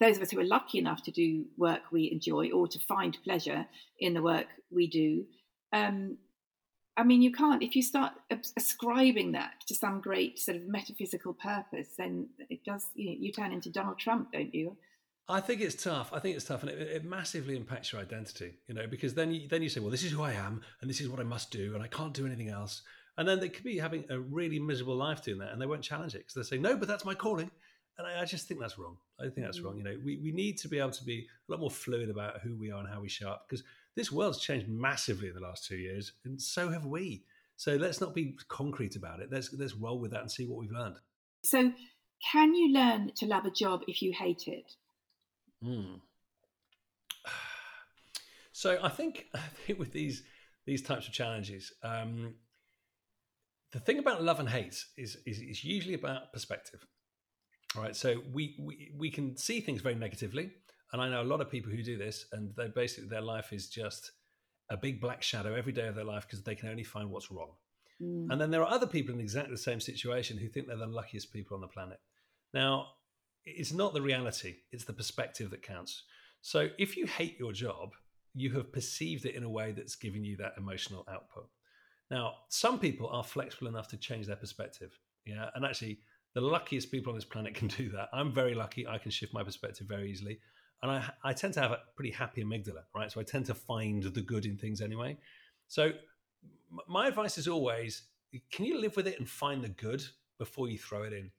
[0.00, 3.16] those of us who are lucky enough to do work we enjoy or to find
[3.24, 3.66] pleasure
[3.98, 5.24] in the work we do.
[5.72, 6.18] Um,
[6.96, 8.12] I mean, you can't, if you start
[8.56, 13.32] ascribing that to some great sort of metaphysical purpose, then it does, you, know, you
[13.32, 14.76] turn into Donald Trump, don't you?
[15.28, 16.12] I think it's tough.
[16.12, 18.54] I think it's tough, and it, it, massively impacts your identity.
[18.68, 20.88] You know, because then you, then you say, "Well, this is who I am, and
[20.88, 22.82] this is what I must do, and I can't do anything else."
[23.18, 25.82] And then they could be having a really miserable life doing that, and they won't
[25.82, 27.50] challenge it because they say, "No, but that's my calling."
[27.98, 28.98] And I, I, just think that's wrong.
[29.18, 29.74] I think that's wrong.
[29.74, 29.78] Mm.
[29.78, 32.40] You know, we, we need to be able to be a lot more fluid about
[32.42, 33.64] who we are and how we show up because
[33.96, 37.24] this world's changed massively in the last two years, and so have we.
[37.56, 39.28] So let's not be concrete about it.
[39.32, 40.96] Let's let's roll with that and see what we've learned.
[41.42, 41.72] So,
[42.30, 44.72] can you learn to love a job if you hate it?
[45.64, 46.00] Mm.
[48.52, 50.22] So I think I think with these
[50.64, 52.36] these types of challenges, um,
[53.72, 56.84] the thing about love and hate is, is, is usually about perspective.
[57.76, 60.52] All right, so we, we we can see things very negatively,
[60.92, 63.52] and I know a lot of people who do this, and they basically their life
[63.52, 64.12] is just
[64.70, 67.30] a big black shadow every day of their life because they can only find what's
[67.30, 67.50] wrong.
[68.02, 68.28] Mm.
[68.30, 70.86] And then there are other people in exactly the same situation who think they're the
[70.86, 71.98] luckiest people on the planet.
[72.52, 72.88] Now,
[73.44, 76.02] it's not the reality; it's the perspective that counts.
[76.40, 77.90] So if you hate your job,
[78.34, 81.48] you have perceived it in a way that's giving you that emotional output.
[82.10, 84.96] Now, some people are flexible enough to change their perspective.
[85.24, 85.48] Yeah.
[85.54, 85.98] And actually,
[86.34, 88.08] the luckiest people on this planet can do that.
[88.12, 88.86] I'm very lucky.
[88.86, 90.38] I can shift my perspective very easily.
[90.82, 93.10] And I, I tend to have a pretty happy amygdala, right?
[93.10, 95.16] So I tend to find the good in things anyway.
[95.68, 95.92] So
[96.88, 98.02] my advice is always
[98.50, 100.02] can you live with it and find the good
[100.38, 101.30] before you throw it in?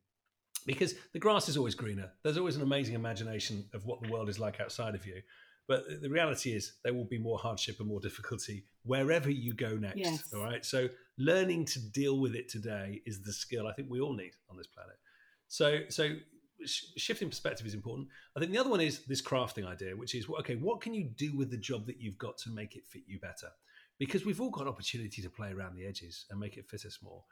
[0.66, 2.12] Because the grass is always greener.
[2.24, 5.22] There's always an amazing imagination of what the world is like outside of you.
[5.68, 9.76] But the reality is, there will be more hardship and more difficulty wherever you go
[9.76, 9.98] next.
[9.98, 10.24] Yes.
[10.34, 10.66] All right.
[10.66, 14.32] So, learning to deal with it today is the skill I think we all need
[14.50, 14.96] on this planet.
[15.50, 16.16] So, so
[16.66, 18.08] shifting perspective is important.
[18.36, 21.06] I think the other one is this crafting idea, which is okay, what can you
[21.06, 23.50] do with the job that you've got to make it fit you better?
[24.00, 27.00] Because we've all got opportunity to play around the edges and make it fit us
[27.02, 27.24] more.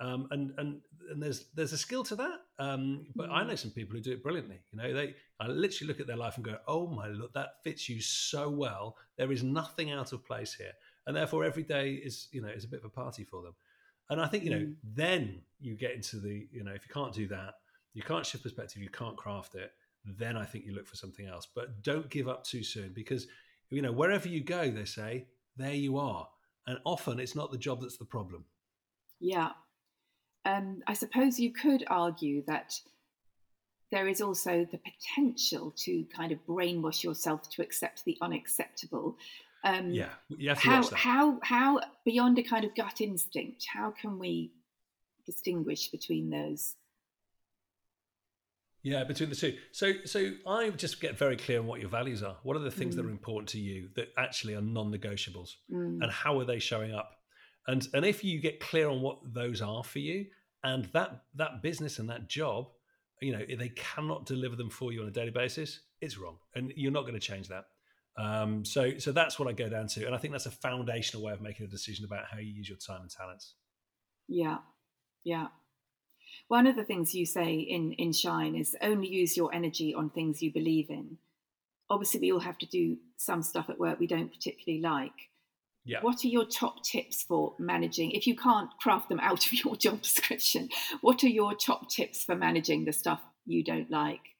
[0.00, 0.80] Um, and and
[1.10, 2.40] and there's there's a skill to that.
[2.58, 4.58] Um, but I know some people who do it brilliantly.
[4.72, 7.62] You know, they I literally look at their life and go, "Oh my look, that
[7.62, 8.96] fits you so well.
[9.16, 10.72] There is nothing out of place here."
[11.06, 13.54] And therefore, every day is you know is a bit of a party for them.
[14.10, 14.76] And I think you know Mm.
[14.82, 17.54] then you get into the you know if you can't do that,
[17.94, 19.72] you can't shift perspective, you can't craft it.
[20.04, 21.46] Then I think you look for something else.
[21.54, 23.26] But don't give up too soon because
[23.70, 25.26] you know wherever you go, they say
[25.56, 26.28] there you are.
[26.66, 28.44] And often it's not the job that's the problem.
[29.20, 29.50] Yeah.
[30.44, 32.78] Um, I suppose you could argue that
[33.90, 39.16] there is also the potential to kind of brainwash yourself to accept the unacceptable.
[39.62, 40.96] Um, Yeah, you have to How, watch that.
[40.98, 44.52] how, how, beyond a kind of gut instinct, how can we
[45.24, 46.74] distinguish between those?
[48.84, 49.56] Yeah, between the two.
[49.72, 52.36] So, so I just get very clear on what your values are.
[52.42, 53.08] What are the things that Mm.
[53.08, 57.10] are important to you that actually are non-negotiables, Mm, and how are they showing up?
[57.66, 60.26] And and if you get clear on what those are for you,
[60.62, 62.66] and that that business and that job,
[63.22, 66.36] you know, if they cannot deliver them for you on a daily basis, it's wrong,
[66.54, 67.64] and you're not going to change that.
[68.16, 71.24] Um, so, so that's what I go down to, and I think that's a foundational
[71.24, 73.54] way of making a decision about how you use your time and talents.
[74.28, 74.58] yeah,
[75.24, 75.48] yeah.
[76.48, 80.10] One of the things you say in, in Shine is only use your energy on
[80.10, 81.18] things you believe in.
[81.90, 85.30] Obviously, we all have to do some stuff at work we don't particularly like.
[85.84, 85.98] Yeah.
[86.00, 88.12] What are your top tips for managing?
[88.12, 90.68] If you can't craft them out of your job description,
[91.00, 94.33] what are your top tips for managing the stuff you don't like?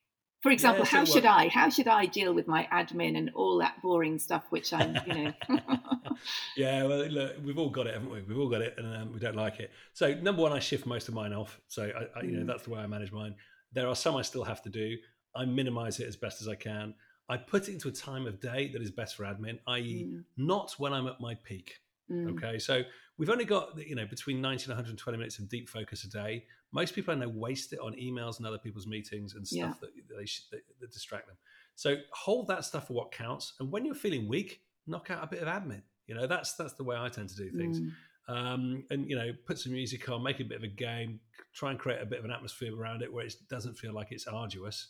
[0.44, 3.16] For example, Yeah, so how should what- I how should I deal with my admin
[3.16, 5.32] and all that boring stuff which I'm, you know?
[6.56, 8.20] Yeah, well, look, we've all got it, haven't we?
[8.20, 9.70] We've all got it, and um, we don't like it.
[9.94, 11.58] So, number one, I shift most of mine off.
[11.68, 12.46] So, I, I, you know, Mm.
[12.46, 13.34] that's the way I manage mine.
[13.72, 14.96] There are some I still have to do.
[15.34, 16.94] I minimize it as best as I can.
[17.30, 20.24] I put it into a time of day that is best for admin, i.e., Mm,
[20.36, 21.80] not when I'm at my peak.
[22.10, 22.82] mm, Okay, so
[23.18, 26.44] we've only got you know between 90 and 120 minutes of deep focus a day.
[26.72, 29.90] Most people I know waste it on emails and other people's meetings and stuff that
[30.16, 31.36] they sh- that, that distract them.
[31.76, 33.54] So hold that stuff for what counts.
[33.60, 35.82] And when you're feeling weak, knock out a bit of admin.
[36.06, 37.80] You know that's that's the way I tend to do things.
[37.80, 37.90] mm.
[38.26, 41.20] Um, and you know, put some music on, make a bit of a game,
[41.52, 44.12] try and create a bit of an atmosphere around it where it doesn't feel like
[44.12, 44.88] it's arduous,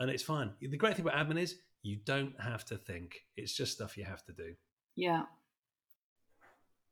[0.00, 0.50] and it's fine.
[0.60, 4.04] The great thing about admin is you don't have to think; it's just stuff you
[4.04, 4.54] have to do.
[4.96, 5.22] Yeah.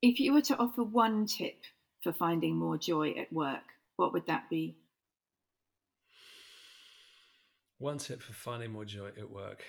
[0.02, 1.64] If you were to offer one tip
[2.02, 3.62] for finding more joy at work,
[3.96, 4.76] what would that be?
[7.78, 9.64] One tip for finding more joy at work.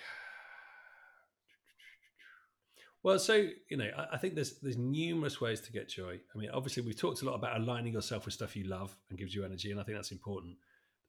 [3.03, 6.19] Well, so you know, I, I think there's there's numerous ways to get joy.
[6.33, 9.17] I mean, obviously, we've talked a lot about aligning yourself with stuff you love and
[9.17, 10.55] gives you energy, and I think that's important.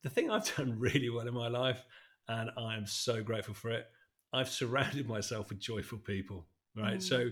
[0.03, 1.85] The thing I've done really well in my life,
[2.29, 3.87] and I am so grateful for it,
[4.33, 6.47] I've surrounded myself with joyful people.
[6.75, 7.03] Right, Mm.
[7.03, 7.29] so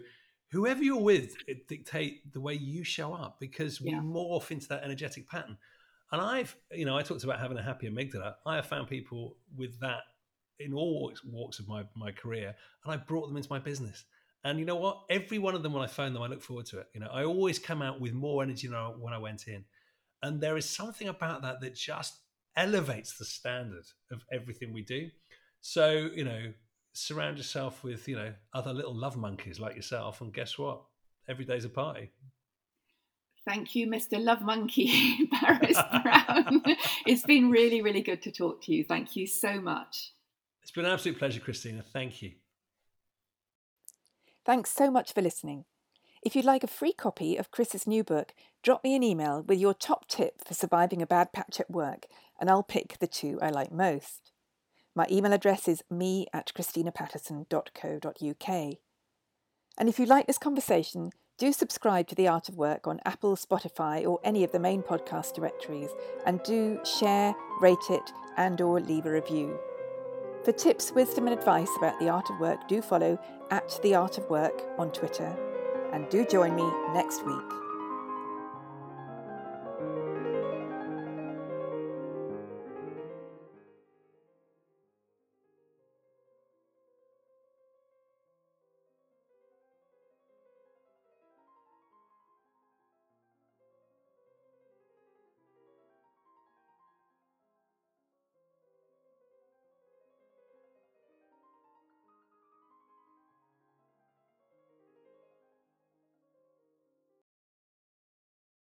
[0.50, 4.00] whoever you're with, it dictate the way you show up because we Yeah.
[4.00, 5.56] morph into that energetic pattern.
[6.12, 8.34] And I've, you know, I talked about having a happy amygdala.
[8.44, 10.02] I have found people with that
[10.58, 14.04] in all walks- of my, my career, and I brought them into my business.
[14.42, 15.04] And you know what?
[15.08, 16.88] Every one of them, when I phone them, I look forward to it.
[16.94, 19.64] You know, I always come out with more energy than I, when I went in.
[20.22, 22.18] And there is something about that that just
[22.56, 25.10] elevates the standard of everything we do.
[25.60, 26.52] So, you know,
[26.92, 30.20] surround yourself with, you know, other little love monkeys like yourself.
[30.20, 30.82] And guess what?
[31.28, 32.10] Every day's a party.
[33.48, 34.22] Thank you, Mr.
[34.22, 36.62] Love Monkey, Paris Brown.
[37.06, 38.84] it's been really, really good to talk to you.
[38.84, 40.12] Thank you so much.
[40.62, 41.82] It's been an absolute pleasure, Christina.
[41.82, 42.32] Thank you.
[44.44, 45.64] Thanks so much for listening.
[46.22, 49.58] If you'd like a free copy of Chris's new book, drop me an email with
[49.58, 52.06] your top tip for surviving a bad patch at work,
[52.38, 54.29] and I'll pick the two I like most.
[55.00, 58.74] My email address is me at christinapatterson.co.uk.
[59.78, 63.34] And if you like this conversation, do subscribe to The Art of Work on Apple,
[63.34, 65.88] Spotify, or any of the main podcast directories,
[66.26, 69.58] and do share, rate it, and or leave a review.
[70.44, 73.18] For tips, wisdom, and advice about the art of work, do follow
[73.50, 75.34] at The Art of Work on Twitter.
[75.94, 77.69] And do join me next week.